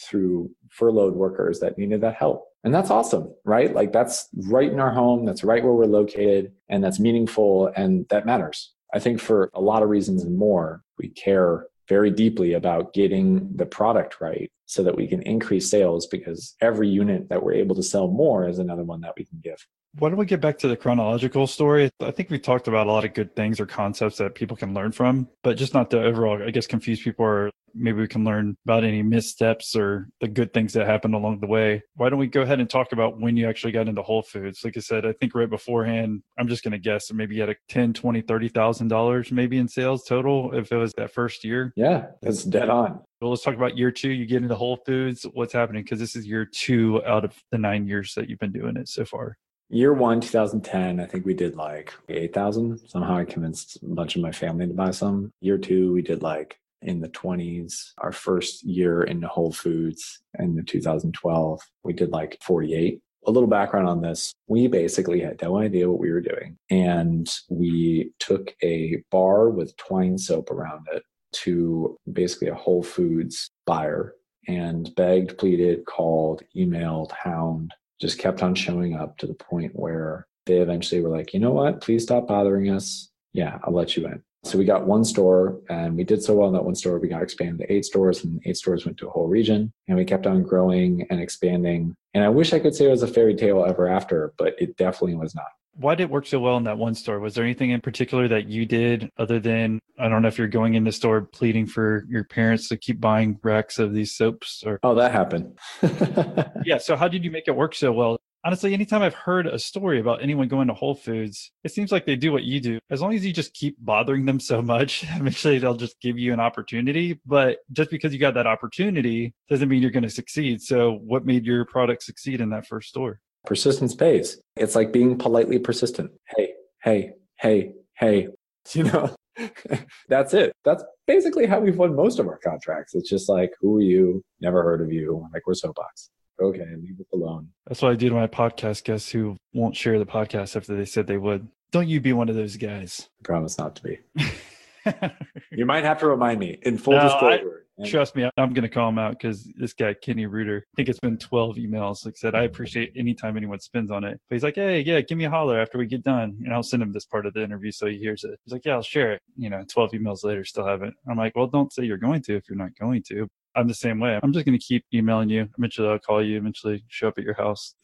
[0.00, 2.46] through furloughed workers that needed that help.
[2.64, 3.74] And that's awesome, right?
[3.74, 8.06] Like that's right in our home, that's right where we're located, and that's meaningful and
[8.08, 8.72] that matters.
[8.94, 13.54] I think for a lot of reasons and more, we care very deeply about getting
[13.56, 17.74] the product right so that we can increase sales because every unit that we're able
[17.74, 19.66] to sell more is another one that we can give.
[19.98, 21.90] Why don't we get back to the chronological story?
[22.00, 24.72] I think we talked about a lot of good things or concepts that people can
[24.72, 28.24] learn from, but just not to overall, I guess, confuse people or maybe we can
[28.24, 31.82] learn about any missteps or the good things that happened along the way.
[31.94, 34.64] Why don't we go ahead and talk about when you actually got into Whole Foods?
[34.64, 37.42] Like I said, I think right beforehand, I'm just going to guess that maybe you
[37.42, 41.72] had a 10, 20, $30,000 maybe in sales total if it was that first year.
[41.76, 43.00] Yeah, that's dead on.
[43.20, 44.10] Well, let's talk about year two.
[44.10, 45.24] You get into Whole Foods.
[45.32, 45.84] What's happening?
[45.84, 48.88] Because this is year two out of the nine years that you've been doing it
[48.88, 49.36] so far.
[49.72, 52.78] Year one, 2010, I think we did like 8,000.
[52.86, 55.32] Somehow I convinced a bunch of my family to buy some.
[55.40, 57.92] Year two, we did like in the 20s.
[57.96, 63.00] Our first year into Whole Foods in the 2012, we did like 48.
[63.26, 64.34] A little background on this.
[64.46, 66.58] We basically had no idea what we were doing.
[66.68, 71.02] And we took a bar with twine soap around it
[71.44, 78.52] to basically a Whole Foods buyer and begged, pleaded, called, emailed, hound, just kept on
[78.52, 82.26] showing up to the point where they eventually were like, you know what, please stop
[82.26, 83.10] bothering us.
[83.32, 84.20] Yeah, I'll let you in.
[84.42, 87.06] So we got one store and we did so well in that one store, we
[87.06, 90.04] got expanded to eight stores and eight stores went to a whole region and we
[90.04, 91.94] kept on growing and expanding.
[92.12, 94.76] And I wish I could say it was a fairy tale ever after, but it
[94.76, 95.46] definitely was not.
[95.74, 97.18] Why did it work so well in that one store?
[97.18, 100.48] Was there anything in particular that you did other than, I don't know if you're
[100.48, 104.62] going in the store pleading for your parents to keep buying racks of these soaps
[104.66, 105.58] or, Oh, that happened.
[106.64, 106.78] yeah.
[106.78, 108.18] So how did you make it work so well?
[108.44, 112.06] Honestly, anytime I've heard a story about anyone going to Whole Foods, it seems like
[112.06, 112.80] they do what you do.
[112.90, 116.32] As long as you just keep bothering them so much, eventually they'll just give you
[116.32, 117.20] an opportunity.
[117.24, 120.60] But just because you got that opportunity doesn't mean you're going to succeed.
[120.60, 123.20] So what made your product succeed in that first store?
[123.44, 124.40] Persistence pays.
[124.56, 126.10] It's like being politely persistent.
[126.36, 126.52] Hey,
[126.82, 128.28] hey, hey, hey.
[128.74, 129.12] You know,
[130.08, 130.52] that's it.
[130.64, 132.94] That's basically how we've won most of our contracts.
[132.94, 134.22] It's just like, who are you?
[134.40, 135.26] Never heard of you.
[135.32, 136.10] Like, we're Soapbox.
[136.40, 137.48] Okay, leave it alone.
[137.66, 140.84] That's what I do to my podcast guests who won't share the podcast after they
[140.84, 141.48] said they would.
[141.72, 143.08] Don't you be one of those guys.
[143.20, 143.98] I promise not to be.
[145.52, 147.61] You might have to remind me in full No, I- disclosure.
[147.78, 150.76] And- Trust me, I'm going to call him out because this guy, Kenny Reuter, I
[150.76, 152.04] think it's been 12 emails.
[152.04, 152.52] Like I said, I mm-hmm.
[152.52, 154.20] appreciate anytime anyone spends on it.
[154.28, 156.36] But he's like, hey, yeah, give me a holler after we get done.
[156.44, 158.38] And I'll send him this part of the interview so he hears it.
[158.44, 159.22] He's like, yeah, I'll share it.
[159.36, 160.94] You know, 12 emails later, still haven't.
[161.08, 163.28] I'm like, well, don't say you're going to if you're not going to.
[163.54, 164.18] I'm the same way.
[164.22, 165.48] I'm just going to keep emailing you.
[165.58, 166.38] Eventually, I'll call you.
[166.38, 167.74] Eventually, show up at your house,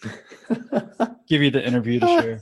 [1.29, 2.41] give you the interview to share.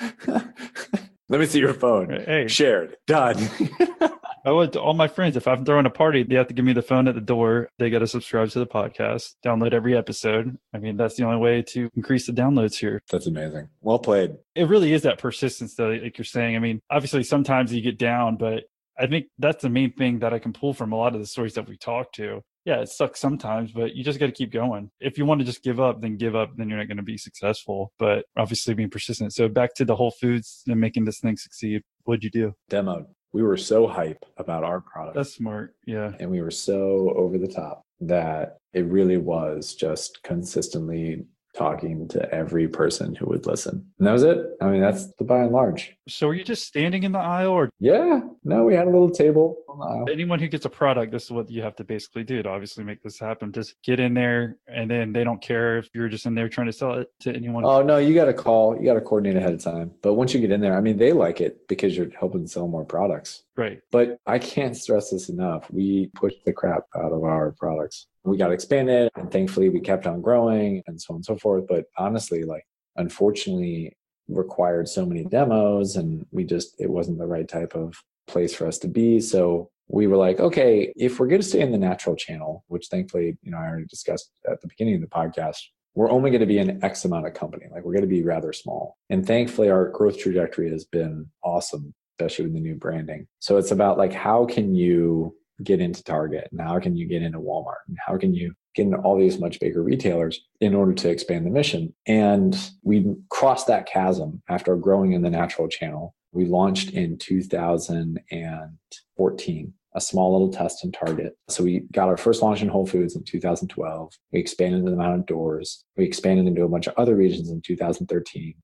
[1.28, 2.10] Let me see your phone.
[2.10, 2.96] Hey, Shared.
[3.06, 3.36] Done.
[4.46, 5.38] I would to all my friends.
[5.38, 7.70] If I'm throwing a party, they have to give me the phone at the door.
[7.78, 10.58] They got to subscribe to the podcast, download every episode.
[10.74, 13.02] I mean, that's the only way to increase the downloads here.
[13.10, 13.68] That's amazing.
[13.80, 14.36] Well played.
[14.54, 16.56] It really is that persistence, though, like you're saying.
[16.56, 18.64] I mean, obviously, sometimes you get down, but
[18.98, 21.26] I think that's the main thing that I can pull from a lot of the
[21.26, 22.40] stories that we talk to.
[22.64, 24.90] Yeah, it sucks sometimes, but you just got to keep going.
[24.98, 27.02] If you want to just give up, then give up, then you're not going to
[27.02, 27.92] be successful.
[27.98, 29.34] But obviously, being persistent.
[29.34, 31.82] So, back to the Whole Foods and making this thing succeed.
[32.04, 32.54] What'd you do?
[32.70, 33.06] Demoed.
[33.34, 35.16] We were so hype about our product.
[35.16, 35.74] That's smart.
[35.86, 36.12] Yeah.
[36.20, 42.34] and we were so over the top that it really was just consistently talking to
[42.34, 43.86] every person who would listen.
[43.98, 44.38] And that was it.
[44.60, 45.96] I mean, that's the by and large.
[46.08, 48.20] So are you just standing in the aisle or Yeah.
[48.42, 50.04] No, we had a little table on the aisle.
[50.10, 52.84] anyone who gets a product, this is what you have to basically do to obviously
[52.84, 53.52] make this happen.
[53.52, 56.66] Just get in there and then they don't care if you're just in there trying
[56.66, 57.64] to sell it to anyone.
[57.64, 58.76] Oh no, you got to call.
[58.76, 59.92] You got to coordinate ahead of time.
[60.02, 62.66] But once you get in there, I mean, they like it because you're helping sell
[62.66, 63.43] more products.
[63.56, 63.80] Right.
[63.92, 65.70] But I can't stress this enough.
[65.70, 68.08] We pushed the crap out of our products.
[68.24, 71.66] We got expanded, and thankfully, we kept on growing, and so on and so forth.
[71.68, 73.96] But honestly, like, unfortunately,
[74.28, 77.94] required so many demos, and we just it wasn't the right type of
[78.26, 79.20] place for us to be.
[79.20, 82.88] So we were like, okay, if we're going to stay in the natural channel, which
[82.88, 85.58] thankfully, you know, I already discussed at the beginning of the podcast,
[85.94, 87.66] we're only going to be an X amount of company.
[87.70, 88.96] Like we're going to be rather small.
[89.10, 93.26] And thankfully, our growth trajectory has been awesome, especially with the new branding.
[93.40, 97.22] So it's about like, how can you get into Target and how can you get
[97.22, 100.92] into Walmart and how can you get into all these much bigger retailers in order
[100.92, 101.94] to expand the mission?
[102.06, 106.14] And we crossed that chasm after growing in the natural channel.
[106.32, 111.38] We launched in 2014 a small little test in Target.
[111.48, 114.12] So we got our first launch in Whole Foods in 2012.
[114.32, 115.84] We expanded the amount of doors.
[115.96, 118.54] We expanded into a bunch of other regions in 2013.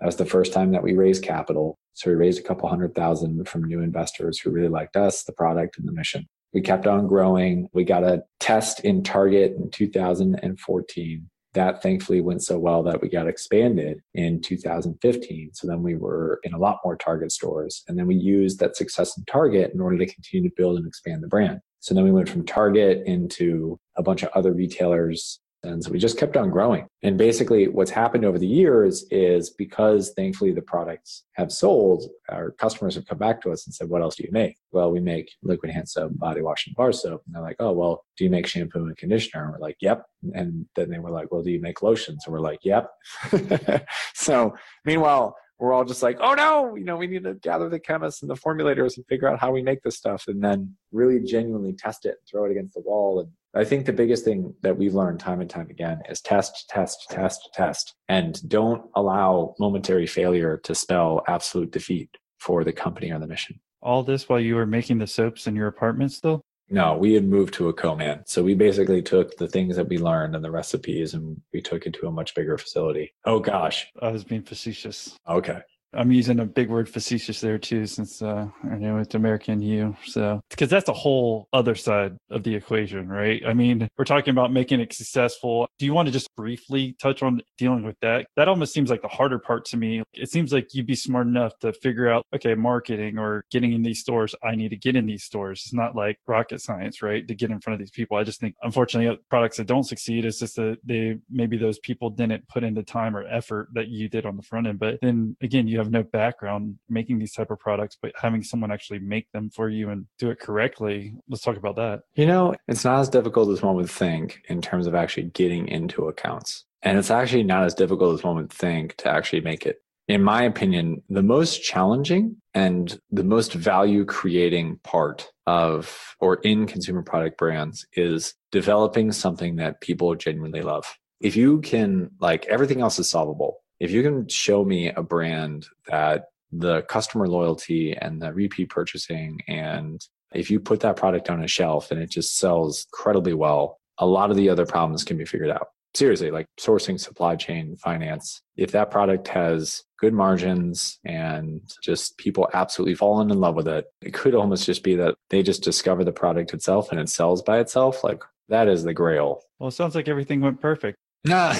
[0.00, 1.78] That was the first time that we raised capital.
[1.94, 5.32] So we raised a couple hundred thousand from new investors who really liked us, the
[5.32, 6.26] product, and the mission.
[6.52, 7.68] We kept on growing.
[7.72, 13.08] We got a test in Target in 2014 that thankfully went so well that we
[13.08, 15.50] got expanded in 2015.
[15.52, 17.82] So then we were in a lot more Target stores.
[17.88, 20.86] And then we used that success in Target in order to continue to build and
[20.86, 21.60] expand the brand.
[21.80, 25.98] So then we went from Target into a bunch of other retailers and so we
[25.98, 26.86] just kept on growing.
[27.02, 32.52] And basically, what's happened over the years is because thankfully the products have sold, our
[32.52, 34.56] customers have come back to us and said, What else do you make?
[34.72, 37.22] Well, we make liquid hand soap, body wash, and bar soap.
[37.26, 39.44] And they're like, Oh, well, do you make shampoo and conditioner?
[39.44, 40.06] And we're like, Yep.
[40.32, 42.24] And then they were like, Well, do you make lotions?
[42.24, 42.90] And we're like, Yep.
[44.14, 47.78] so meanwhile, we're all just like, oh no, you know, we need to gather the
[47.78, 51.20] chemists and the formulators and figure out how we make this stuff and then really
[51.20, 53.20] genuinely test it and throw it against the wall.
[53.20, 56.68] And I think the biggest thing that we've learned time and time again is test,
[56.68, 63.10] test, test, test, and don't allow momentary failure to spell absolute defeat for the company
[63.10, 63.58] or the mission.
[63.82, 66.42] All this while you were making the soaps in your apartment still?
[66.68, 68.22] No, we had moved to a co-man.
[68.26, 71.86] So we basically took the things that we learned and the recipes and we took
[71.86, 73.12] it to a much bigger facility.
[73.24, 73.88] Oh gosh.
[74.00, 75.16] I was being facetious.
[75.28, 75.60] Okay.
[75.92, 79.96] I'm using a big word facetious there too, since uh, I know it's American you.
[80.06, 83.42] So, because that's a whole other side of the equation, right?
[83.46, 85.68] I mean, we're talking about making it successful.
[85.78, 88.26] Do you want to just briefly touch on dealing with that?
[88.36, 90.02] That almost seems like the harder part to me.
[90.14, 93.82] It seems like you'd be smart enough to figure out, okay, marketing or getting in
[93.82, 94.34] these stores.
[94.44, 95.62] I need to get in these stores.
[95.64, 97.26] It's not like rocket science, right?
[97.26, 98.16] To get in front of these people.
[98.16, 102.10] I just think, unfortunately, products that don't succeed, it's just that they maybe those people
[102.10, 104.78] didn't put in the time or effort that you did on the front end.
[104.78, 108.70] But then again, you have no background making these type of products, but having someone
[108.70, 111.14] actually make them for you and do it correctly.
[111.28, 112.02] Let's talk about that.
[112.14, 115.68] You know, it's not as difficult as one would think in terms of actually getting
[115.68, 116.64] into accounts.
[116.82, 119.82] And it's actually not as difficult as one would think to actually make it.
[120.08, 126.66] In my opinion, the most challenging and the most value creating part of or in
[126.66, 130.84] consumer product brands is developing something that people genuinely love.
[131.20, 135.66] If you can, like everything else is solvable if you can show me a brand
[135.88, 141.42] that the customer loyalty and the repeat purchasing and if you put that product on
[141.42, 145.16] a shelf and it just sells incredibly well a lot of the other problems can
[145.16, 145.68] be figured out.
[145.94, 152.48] Seriously like sourcing supply chain finance if that product has good margins and just people
[152.54, 156.04] absolutely falling in love with it it could almost just be that they just discover
[156.04, 159.42] the product itself and it sells by itself like that is the grail.
[159.58, 160.96] Well it sounds like everything went perfect.
[161.24, 161.54] nah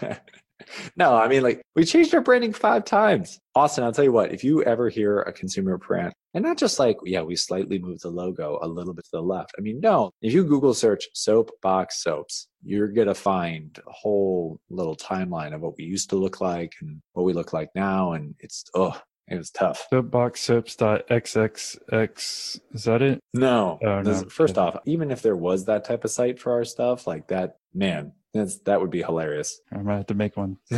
[0.96, 3.38] no, I mean, like we changed our branding five times.
[3.54, 6.78] Austin, I'll tell you what, if you ever hear a consumer brand, and not just
[6.78, 9.52] like, yeah, we slightly moved the logo a little bit to the left.
[9.58, 13.92] I mean, no, if you Google search soap box soaps, you're going to find a
[13.92, 17.68] whole little timeline of what we used to look like and what we look like
[17.74, 18.12] now.
[18.12, 19.86] And it's, oh, it was tough.
[19.92, 22.60] Soapboxsoaps.xxx.
[22.72, 23.20] Is that it?
[23.34, 23.78] No.
[23.82, 24.14] Oh, no.
[24.24, 27.56] First off, even if there was that type of site for our stuff, like that,
[27.72, 29.60] man, that's, that would be hilarious.
[29.72, 30.56] I might have to make one.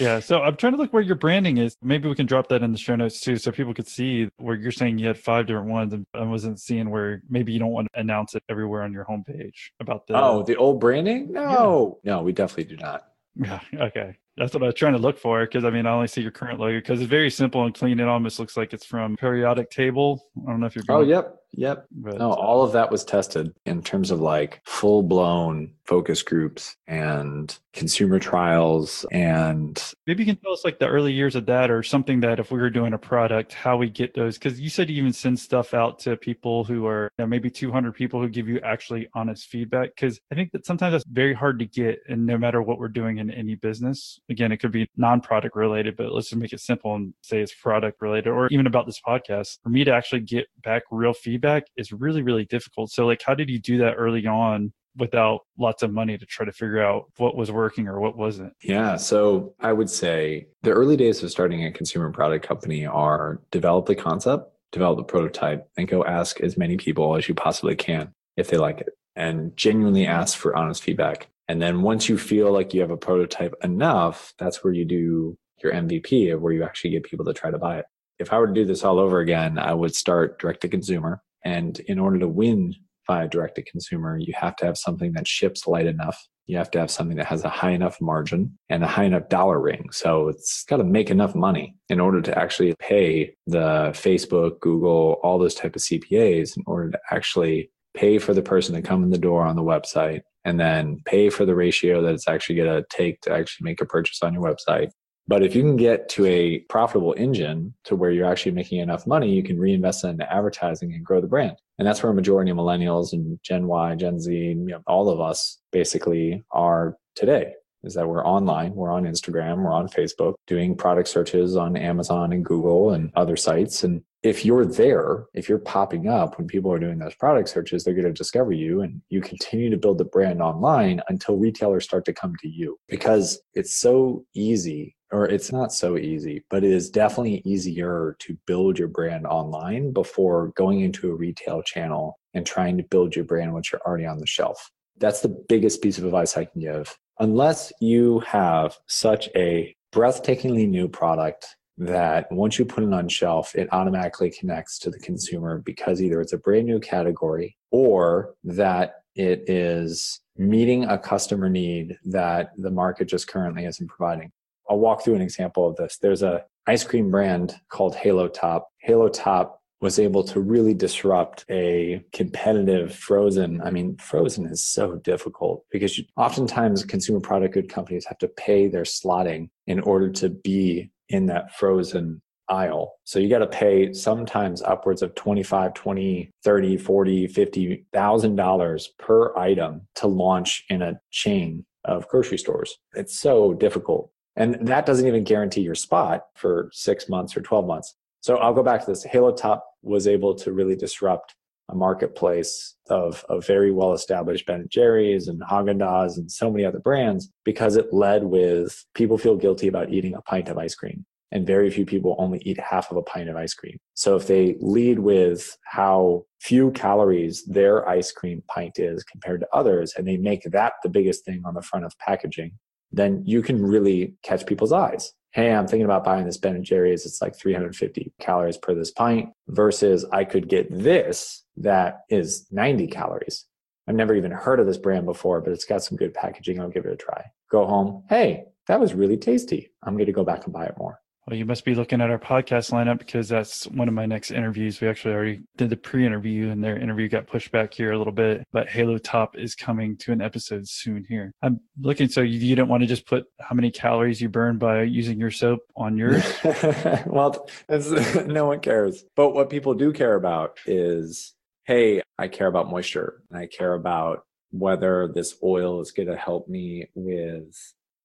[0.00, 0.20] yeah.
[0.20, 1.76] So I'm trying to look where your branding is.
[1.82, 4.56] Maybe we can drop that in the show notes too, so people could see where
[4.56, 7.72] you're saying you had five different ones, and I wasn't seeing where maybe you don't
[7.72, 10.14] want to announce it everywhere on your homepage about the.
[10.16, 11.32] Oh, the old branding?
[11.32, 12.12] No, yeah.
[12.12, 13.06] no, we definitely do not.
[13.36, 13.60] Yeah.
[13.74, 14.16] Okay.
[14.36, 16.30] That's what I was trying to look for because I mean I only see your
[16.30, 18.00] current logo because it's very simple and clean.
[18.00, 20.24] It almost looks like it's from periodic table.
[20.46, 20.84] I don't know if you're.
[20.88, 21.86] Oh, yep, yep.
[21.92, 26.76] But, No, all of that was tested in terms of like full blown focus groups
[26.86, 31.70] and consumer trials and Maybe you can tell us like the early years of that
[31.70, 34.36] or something that if we were doing a product, how we get those.
[34.36, 37.50] Because you said you even send stuff out to people who are you know, maybe
[37.50, 39.94] 200 people who give you actually honest feedback.
[39.94, 42.00] Because I think that sometimes that's very hard to get.
[42.08, 45.56] And no matter what we're doing in any business, again, it could be non product
[45.56, 48.86] related, but let's just make it simple and say it's product related or even about
[48.86, 49.58] this podcast.
[49.62, 52.90] For me to actually get back real feedback is really, really difficult.
[52.90, 54.72] So, like, how did you do that early on?
[54.96, 58.52] without lots of money to try to figure out what was working or what wasn't.
[58.62, 58.96] Yeah.
[58.96, 63.86] So I would say the early days of starting a consumer product company are develop
[63.86, 68.12] the concept, develop the prototype, and go ask as many people as you possibly can
[68.36, 71.28] if they like it and genuinely ask for honest feedback.
[71.48, 75.36] And then once you feel like you have a prototype enough, that's where you do
[75.62, 77.86] your MVP where you actually get people to try to buy it.
[78.18, 81.22] If I were to do this all over again, I would start direct to consumer.
[81.44, 82.74] And in order to win
[83.06, 86.26] via direct to consumer, you have to have something that ships light enough.
[86.46, 89.28] You have to have something that has a high enough margin and a high enough
[89.28, 89.88] dollar ring.
[89.90, 95.18] So it's got to make enough money in order to actually pay the Facebook, Google,
[95.22, 99.02] all those type of CPAs in order to actually pay for the person to come
[99.02, 102.56] in the door on the website and then pay for the ratio that it's actually
[102.56, 104.90] going to take to actually make a purchase on your website
[105.26, 109.06] but if you can get to a profitable engine to where you're actually making enough
[109.06, 111.56] money, you can reinvest into advertising and grow the brand.
[111.78, 115.08] And that's where a majority of millennials and Gen Y, Gen Z, you know, all
[115.08, 117.54] of us basically are today.
[117.82, 122.32] Is that we're online, we're on Instagram, we're on Facebook, doing product searches on Amazon
[122.32, 123.84] and Google and other sites.
[123.84, 127.84] And if you're there, if you're popping up when people are doing those product searches,
[127.84, 131.84] they're going to discover you and you continue to build the brand online until retailers
[131.84, 136.64] start to come to you because it's so easy or it's not so easy, but
[136.64, 142.18] it is definitely easier to build your brand online before going into a retail channel
[142.32, 144.70] and trying to build your brand once you're already on the shelf.
[144.96, 146.96] That's the biggest piece of advice I can give.
[147.18, 151.46] Unless you have such a breathtakingly new product
[151.78, 156.20] that once you put it on shelf, it automatically connects to the consumer because either
[156.20, 162.70] it's a brand new category or that it is meeting a customer need that the
[162.70, 164.30] market just currently isn't providing.
[164.68, 165.98] I'll walk through an example of this.
[166.00, 168.68] There's a ice cream brand called Halo Top.
[168.78, 173.60] Halo Top was able to really disrupt a competitive frozen.
[173.60, 178.28] I mean, frozen is so difficult because you, oftentimes consumer product good companies have to
[178.28, 182.96] pay their slotting in order to be in that frozen aisle.
[183.04, 189.34] So you got to pay sometimes upwards of 25, 20, 30, 40, 50,000 dollars per
[189.36, 192.76] item to launch in a chain of grocery stores.
[192.94, 194.10] It's so difficult.
[194.36, 197.94] And that doesn't even guarantee your spot for 6 months or 12 months.
[198.20, 199.04] So I'll go back to this.
[199.04, 201.36] Halo Top was able to really disrupt
[201.70, 206.50] a marketplace of, of very well established Ben and Jerry's and Haagen Dazs and so
[206.50, 210.58] many other brands because it led with people feel guilty about eating a pint of
[210.58, 213.78] ice cream and very few people only eat half of a pint of ice cream.
[213.94, 219.48] So if they lead with how few calories their ice cream pint is compared to
[219.52, 222.52] others and they make that the biggest thing on the front of packaging,
[222.92, 226.64] then you can really catch people's eyes hey, I'm thinking about buying this Ben and
[226.64, 227.04] Jerry's.
[227.04, 232.86] It's like 350 calories per this pint versus I could get this that is 90
[232.86, 233.44] calories.
[233.88, 236.60] I've never even heard of this brand before, but it's got some good packaging.
[236.60, 237.24] I'll give it a try.
[237.50, 238.04] Go home.
[238.08, 239.72] Hey, that was really tasty.
[239.82, 241.00] I'm going to go back and buy it more.
[241.26, 244.30] Well, you must be looking at our podcast lineup because that's one of my next
[244.30, 244.80] interviews.
[244.80, 247.98] We actually already did the pre interview and their interview got pushed back here a
[247.98, 251.32] little bit, but Halo Top is coming to an episode soon here.
[251.40, 254.58] I'm looking, so you, you don't want to just put how many calories you burn
[254.58, 256.22] by using your soap on yours?
[257.06, 257.48] well,
[258.26, 259.04] no one cares.
[259.16, 261.34] But what people do care about is
[261.64, 266.16] hey, I care about moisture and I care about whether this oil is going to
[266.16, 267.56] help me with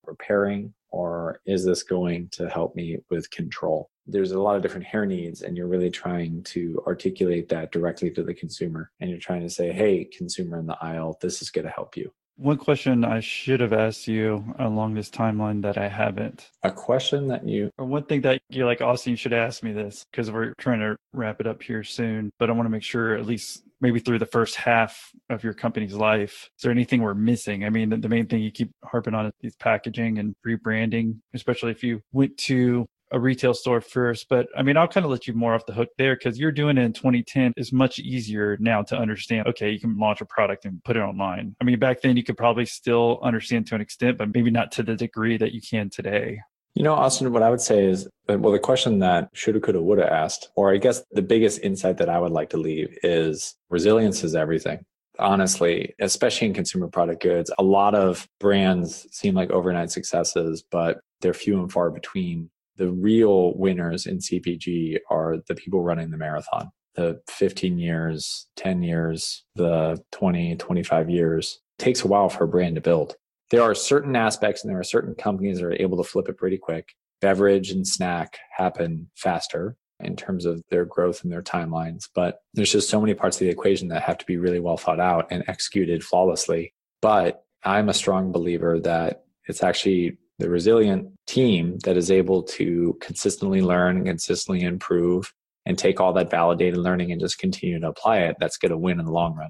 [0.05, 3.89] repairing or is this going to help me with control?
[4.07, 8.09] There's a lot of different hair needs, and you're really trying to articulate that directly
[8.11, 8.91] to the consumer.
[8.99, 11.95] And you're trying to say, hey, consumer in the aisle, this is going to help
[11.95, 12.11] you.
[12.37, 16.49] One question I should have asked you along this timeline that I haven't.
[16.63, 19.73] A question that you, or one thing that you're like, Austin, you should ask me
[19.73, 22.31] this because we're trying to wrap it up here soon.
[22.39, 25.53] But I want to make sure, at least maybe through the first half of your
[25.53, 27.65] company's life, is there anything we're missing?
[27.65, 31.71] I mean, the, the main thing you keep harping on is packaging and rebranding, especially
[31.71, 35.27] if you went to a retail store first, but I mean, I'll kind of let
[35.27, 38.57] you more off the hook there because you're doing it in 2010 is much easier
[38.59, 39.47] now to understand.
[39.47, 41.55] Okay, you can launch a product and put it online.
[41.59, 44.71] I mean, back then you could probably still understand to an extent, but maybe not
[44.73, 46.39] to the degree that you can today.
[46.75, 49.81] You know, Austin, what I would say is, uh, well, the question that shoulda, coulda,
[49.81, 53.55] woulda asked, or I guess the biggest insight that I would like to leave is
[53.69, 54.85] resilience is everything
[55.19, 57.51] honestly, especially in consumer product goods.
[57.59, 62.49] A lot of brands seem like overnight successes, but they're few and far between.
[62.77, 66.71] The real winners in CPG are the people running the marathon.
[66.95, 72.75] The 15 years, 10 years, the 20, 25 years takes a while for a brand
[72.75, 73.15] to build.
[73.49, 76.37] There are certain aspects and there are certain companies that are able to flip it
[76.37, 76.93] pretty quick.
[77.19, 82.07] Beverage and snack happen faster in terms of their growth and their timelines.
[82.13, 84.77] But there's just so many parts of the equation that have to be really well
[84.77, 86.73] thought out and executed flawlessly.
[87.01, 92.97] But I'm a strong believer that it's actually the resilient team that is able to
[93.01, 95.33] consistently learn and consistently improve
[95.65, 98.77] and take all that validated learning and just continue to apply it that's going to
[98.77, 99.49] win in the long run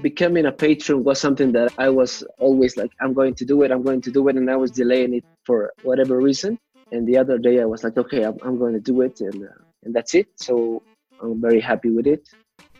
[0.00, 3.70] becoming a patron was something that i was always like i'm going to do it
[3.70, 6.58] i'm going to do it and i was delaying it for whatever reason.
[6.92, 9.44] And the other day i was like okay i'm, I'm going to do it and,
[9.44, 9.48] uh,
[9.82, 10.28] and that's it.
[10.36, 10.82] So
[11.22, 12.28] i'm very happy with it.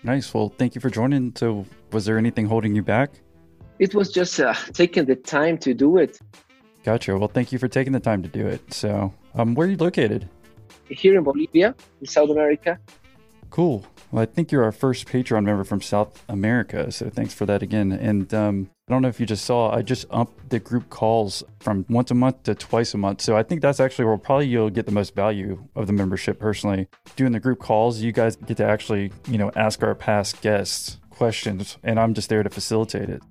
[0.03, 0.33] Nice.
[0.33, 1.35] Well thank you for joining.
[1.37, 3.11] So was there anything holding you back?
[3.79, 6.19] It was just uh, taking the time to do it.
[6.85, 7.17] Gotcha.
[7.17, 8.73] Well thank you for taking the time to do it.
[8.73, 10.29] So um, where are you located?
[10.89, 12.79] Here in bolivia in south america.
[13.51, 17.47] Cool well, I think you're our first Patreon member from South America, so thanks for
[17.47, 17.93] that again.
[17.93, 21.43] And um, I don't know if you just saw, I just upped the group calls
[21.61, 23.23] from once a month to twice a month.
[23.23, 26.39] So I think that's actually where probably you'll get the most value of the membership
[26.39, 26.89] personally.
[27.17, 30.99] Doing the group calls, you guys get to actually, you know, ask our past guests
[31.09, 33.23] questions, and I'm just there to facilitate it.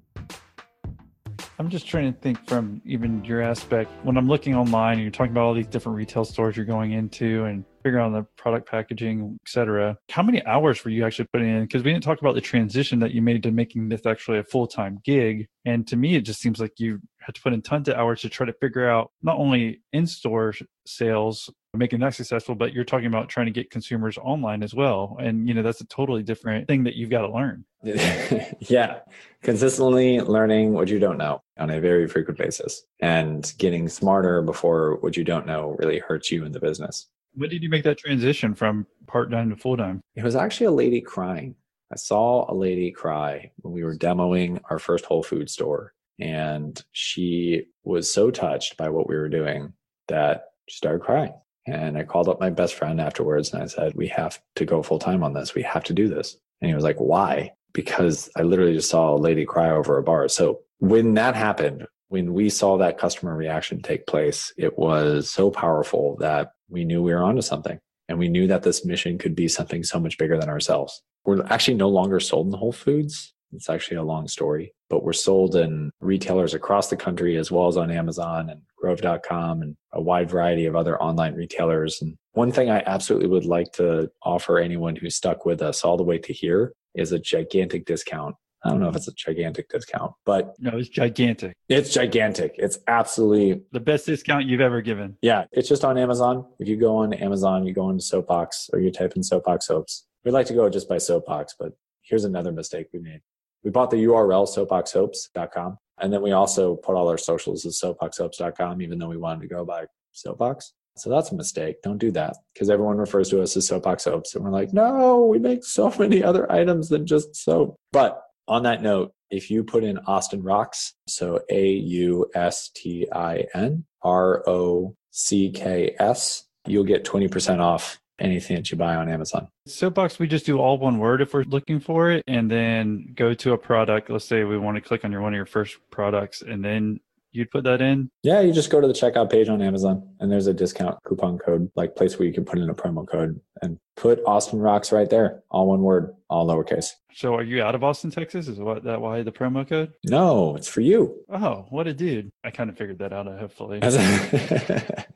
[1.61, 5.11] I'm just trying to think from even your aspect when I'm looking online and you're
[5.11, 8.67] talking about all these different retail stores you're going into and figuring out the product
[8.67, 9.95] packaging, etc.
[10.09, 11.61] How many hours were you actually putting in?
[11.61, 14.43] Because we didn't talk about the transition that you made to making this actually a
[14.43, 15.45] full time gig.
[15.63, 18.21] And to me, it just seems like you had to put in tons of hours
[18.21, 20.55] to try to figure out not only in store
[20.87, 25.17] sales making that successful but you're talking about trying to get consumers online as well.
[25.19, 27.65] And you know that's a totally different thing that you've got to learn.
[28.59, 28.99] Yeah.
[29.41, 34.97] Consistently learning what you don't know on a very frequent basis and getting smarter before
[34.97, 37.07] what you don't know really hurts you in the business.
[37.33, 40.01] When did you make that transition from part-time to full-time?
[40.15, 41.55] It was actually a lady crying.
[41.91, 46.81] I saw a lady cry when we were demoing our first whole food store and
[46.91, 49.73] she was so touched by what we were doing
[50.07, 51.33] that she started crying
[51.65, 54.81] and I called up my best friend afterwards and I said, We have to go
[54.81, 55.53] full time on this.
[55.53, 56.37] We have to do this.
[56.61, 57.51] And he was like, Why?
[57.73, 60.27] Because I literally just saw a lady cry over a bar.
[60.27, 65.49] So when that happened, when we saw that customer reaction take place, it was so
[65.49, 67.79] powerful that we knew we were onto something.
[68.09, 71.01] And we knew that this mission could be something so much bigger than ourselves.
[71.23, 73.33] We're actually no longer sold in Whole Foods.
[73.53, 77.67] It's actually a long story, but we're sold in retailers across the country as well
[77.67, 82.01] as on Amazon and Grove.com and a wide variety of other online retailers.
[82.01, 85.97] And one thing I absolutely would like to offer anyone who's stuck with us all
[85.97, 88.35] the way to here is a gigantic discount.
[88.63, 91.55] I don't know if it's a gigantic discount, but no, it's gigantic.
[91.67, 92.53] It's gigantic.
[92.59, 95.17] It's absolutely the best discount you've ever given.
[95.23, 96.45] Yeah, it's just on Amazon.
[96.59, 100.05] If you go on Amazon, you go into Soapbox or you type in Soapbox soaps.
[100.23, 101.73] We like to go just by Soapbox, but
[102.03, 103.21] here's another mistake we made.
[103.63, 105.77] We bought the URL soapboxsoaps.com.
[105.99, 109.47] and then we also put all our socials at soapboxsoaps.com, even though we wanted to
[109.47, 110.73] go by soapbox.
[110.97, 111.81] So that's a mistake.
[111.81, 114.35] Don't do that because everyone refers to us as soapbox soaps.
[114.35, 117.75] And we're like, no, we make so many other items than just soap.
[117.91, 123.07] But on that note, if you put in Austin Rocks, so A U S T
[123.11, 128.95] I N R O C K S, you'll get 20% off anything that you buy
[128.95, 129.47] on Amazon.
[129.67, 133.33] Soapbox, we just do all one word if we're looking for it, and then go
[133.33, 134.09] to a product.
[134.09, 136.99] Let's say we want to click on your one of your first products, and then
[137.31, 138.09] you'd put that in.
[138.23, 141.37] Yeah, you just go to the checkout page on Amazon, and there's a discount coupon
[141.37, 144.91] code, like place where you can put in a promo code and put Austin Rocks
[144.91, 146.91] right there, all one word, all lowercase.
[147.13, 148.47] So, are you out of Austin, Texas?
[148.47, 149.93] Is what that why the promo code?
[150.05, 151.23] No, it's for you.
[151.29, 152.31] Oh, what a dude!
[152.43, 153.27] I kind of figured that out.
[153.27, 153.79] Hopefully.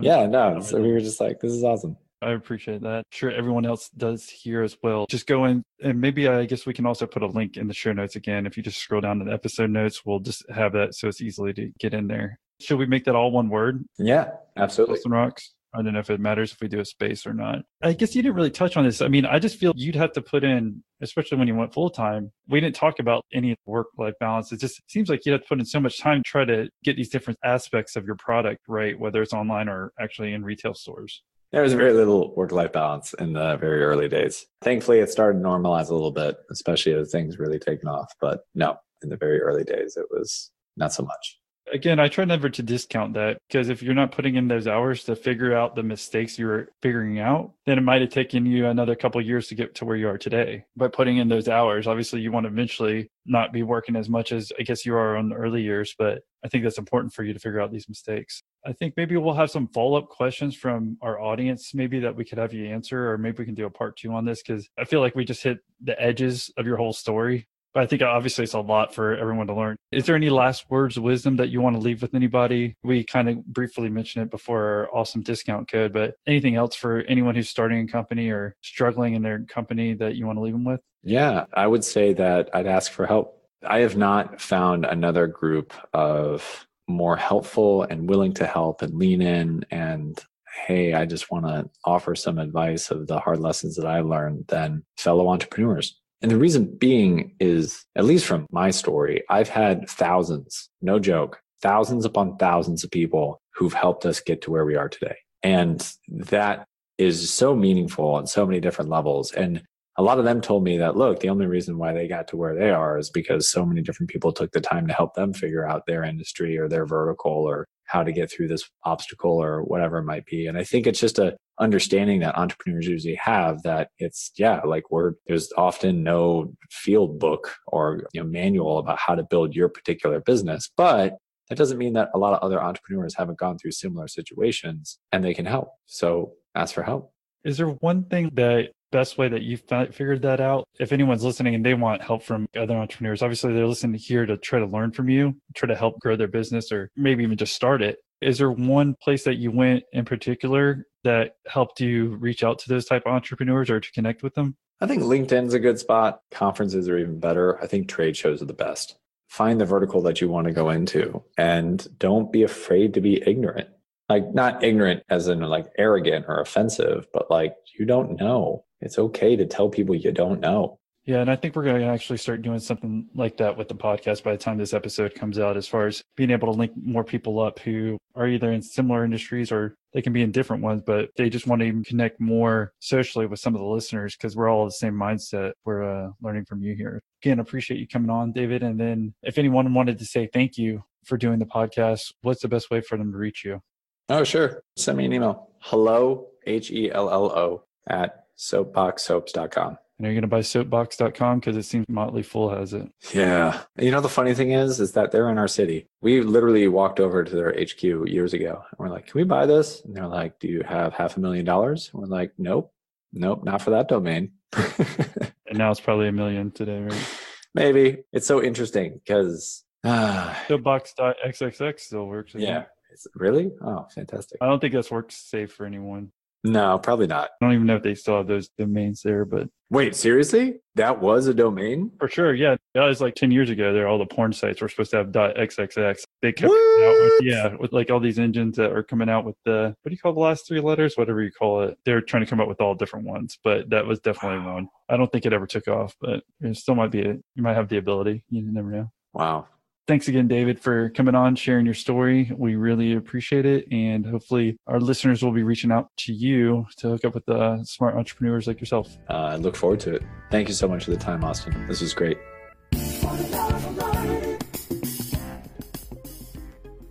[0.00, 0.60] yeah, no.
[0.60, 1.96] So we were just like, this is awesome.
[2.20, 3.04] I appreciate that.
[3.12, 5.06] Sure, everyone else does here as well.
[5.08, 7.74] Just go in, and maybe I guess we can also put a link in the
[7.74, 8.44] show notes again.
[8.44, 11.20] If you just scroll down to the episode notes, we'll just have that so it's
[11.20, 12.40] easily to get in there.
[12.60, 13.84] Should we make that all one word?
[13.98, 14.96] Yeah, absolutely.
[14.96, 15.54] Austin Rocks.
[15.78, 17.60] I don't know if it matters if we do a space or not.
[17.82, 19.00] I guess you didn't really touch on this.
[19.00, 21.88] I mean, I just feel you'd have to put in, especially when you went full
[21.88, 22.32] time.
[22.48, 24.50] We didn't talk about any work life balance.
[24.50, 26.68] It just seems like you'd have to put in so much time to try to
[26.82, 30.74] get these different aspects of your product right, whether it's online or actually in retail
[30.74, 31.22] stores.
[31.52, 34.46] There was very little work life balance in the very early days.
[34.62, 38.12] Thankfully, it started to normalize a little bit, especially as things really taken off.
[38.20, 41.37] But no, in the very early days, it was not so much
[41.72, 45.04] again, I try never to discount that because if you're not putting in those hours
[45.04, 48.94] to figure out the mistakes you're figuring out, then it might have taken you another
[48.94, 50.64] couple years to get to where you are today.
[50.76, 54.32] But putting in those hours, obviously you want to eventually not be working as much
[54.32, 57.24] as I guess you are in the early years, but I think that's important for
[57.24, 58.42] you to figure out these mistakes.
[58.66, 62.24] I think maybe we'll have some follow up questions from our audience, maybe that we
[62.24, 64.68] could have you answer, or maybe we can do a part two on this because
[64.78, 67.46] I feel like we just hit the edges of your whole story.
[67.78, 69.76] I think obviously it's a lot for everyone to learn.
[69.92, 72.76] Is there any last words of wisdom that you want to leave with anybody?
[72.82, 77.00] We kind of briefly mentioned it before our awesome discount code, but anything else for
[77.02, 80.54] anyone who's starting a company or struggling in their company that you want to leave
[80.54, 80.80] them with?
[81.02, 83.42] Yeah, I would say that I'd ask for help.
[83.66, 89.20] I have not found another group of more helpful and willing to help and lean
[89.20, 90.18] in and
[90.66, 94.46] hey, I just want to offer some advice of the hard lessons that I learned
[94.48, 96.00] than fellow entrepreneurs.
[96.20, 101.40] And the reason being is, at least from my story, I've had thousands, no joke,
[101.62, 105.16] thousands upon thousands of people who've helped us get to where we are today.
[105.42, 106.66] And that
[106.98, 109.32] is so meaningful on so many different levels.
[109.32, 109.62] And
[109.96, 112.36] a lot of them told me that, look, the only reason why they got to
[112.36, 115.32] where they are is because so many different people took the time to help them
[115.32, 119.62] figure out their industry or their vertical or how to get through this obstacle or
[119.62, 120.46] whatever it might be.
[120.46, 124.92] And I think it's just a understanding that entrepreneurs usually have that it's yeah like
[124.92, 129.68] we're there's often no field book or you know manual about how to build your
[129.68, 130.70] particular business.
[130.76, 131.16] But
[131.48, 135.24] that doesn't mean that a lot of other entrepreneurs haven't gone through similar situations and
[135.24, 135.70] they can help.
[135.86, 137.12] So ask for help.
[137.44, 139.62] Is there one thing that best way that you've
[139.92, 143.66] figured that out if anyone's listening and they want help from other entrepreneurs obviously they're
[143.66, 146.90] listening here to try to learn from you try to help grow their business or
[146.96, 151.36] maybe even just start it is there one place that you went in particular that
[151.46, 154.56] helped you reach out to those type of entrepreneurs or to connect with them?
[154.80, 156.20] I think LinkedIn's a good spot.
[156.30, 157.62] Conferences are even better.
[157.62, 158.96] I think trade shows are the best.
[159.28, 163.22] Find the vertical that you want to go into and don't be afraid to be
[163.26, 163.68] ignorant.
[164.08, 168.64] Like not ignorant as in like arrogant or offensive, but like you don't know.
[168.80, 170.78] It's okay to tell people you don't know.
[171.08, 173.74] Yeah, and I think we're going to actually start doing something like that with the
[173.74, 176.72] podcast by the time this episode comes out, as far as being able to link
[176.76, 180.62] more people up who are either in similar industries or they can be in different
[180.62, 184.16] ones, but they just want to even connect more socially with some of the listeners
[184.16, 185.52] because we're all the same mindset.
[185.64, 187.00] We're uh, learning from you here.
[187.22, 188.62] Again, appreciate you coming on, David.
[188.62, 192.48] And then if anyone wanted to say thank you for doing the podcast, what's the
[192.48, 193.62] best way for them to reach you?
[194.10, 194.62] Oh, sure.
[194.76, 195.52] Send me an email.
[195.60, 199.78] Hello, H E L L O, at soapboxsoaps.com.
[199.98, 201.40] And are you going to buy soapbox.com?
[201.40, 202.88] Because it seems Motley Fool has it.
[203.12, 203.62] Yeah.
[203.76, 205.88] You know, the funny thing is, is that they're in our city.
[206.00, 209.46] We literally walked over to their HQ years ago and we're like, can we buy
[209.46, 209.82] this?
[209.84, 211.90] And they're like, do you have half a million dollars?
[211.92, 212.72] And we're like, nope,
[213.12, 214.30] nope, not for that domain.
[214.52, 217.08] and now it's probably a million today, right?
[217.54, 218.04] Maybe.
[218.12, 219.64] It's so interesting because.
[219.82, 222.34] Uh, soapbox.xxx still works.
[222.36, 222.66] Yeah.
[223.14, 223.50] Really?
[223.60, 224.38] Oh, fantastic.
[224.40, 226.12] I don't think that's works safe for anyone.
[226.44, 227.30] No, probably not.
[227.40, 230.60] I don't even know if they still have those domains there, but wait, seriously?
[230.76, 231.90] That was a domain?
[231.98, 232.56] For sure, yeah.
[232.74, 233.72] That was like ten years ago.
[233.72, 236.02] There, all the porn sites were supposed to have .xxx.
[236.22, 239.36] They kept out with, yeah, with like all these engines that are coming out with
[239.44, 240.96] the what do you call the last three letters?
[240.96, 241.78] Whatever you call it.
[241.84, 244.68] They're trying to come up with all different ones, but that was definitely one.
[244.88, 247.02] I don't think it ever took off, but it still might be.
[247.02, 248.24] A, you might have the ability.
[248.30, 248.92] You never know.
[249.12, 249.48] Wow
[249.88, 252.30] thanks again, David, for coming on, sharing your story.
[252.36, 253.66] We really appreciate it.
[253.72, 257.64] And hopefully, our listeners will be reaching out to you to hook up with the
[257.64, 258.96] smart entrepreneurs like yourself.
[259.08, 260.02] Uh, I look forward to it.
[260.30, 261.66] Thank you so much for the time, Austin.
[261.66, 262.18] This was great.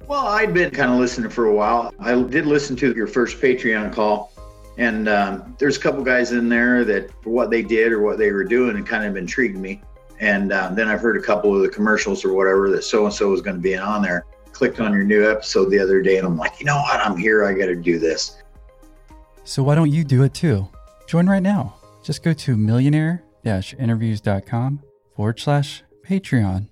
[0.08, 1.94] Well, I'd been kind of listening for a while.
[2.00, 4.34] I did listen to your first Patreon call,
[4.78, 8.18] and um, there's a couple guys in there that, for what they did or what
[8.18, 9.82] they were doing, it kind of intrigued me.
[10.20, 13.14] And um, then I've heard a couple of the commercials or whatever that so and
[13.14, 14.26] so is going to be on there.
[14.52, 17.00] Clicked on your new episode the other day and I'm like, you know what?
[17.00, 17.46] I'm here.
[17.46, 18.42] I got to do this.
[19.44, 20.68] So why don't you do it too?
[21.08, 21.76] Join right now.
[22.04, 24.84] Just go to millionaire interviews.com
[25.16, 26.68] forward slash Patreon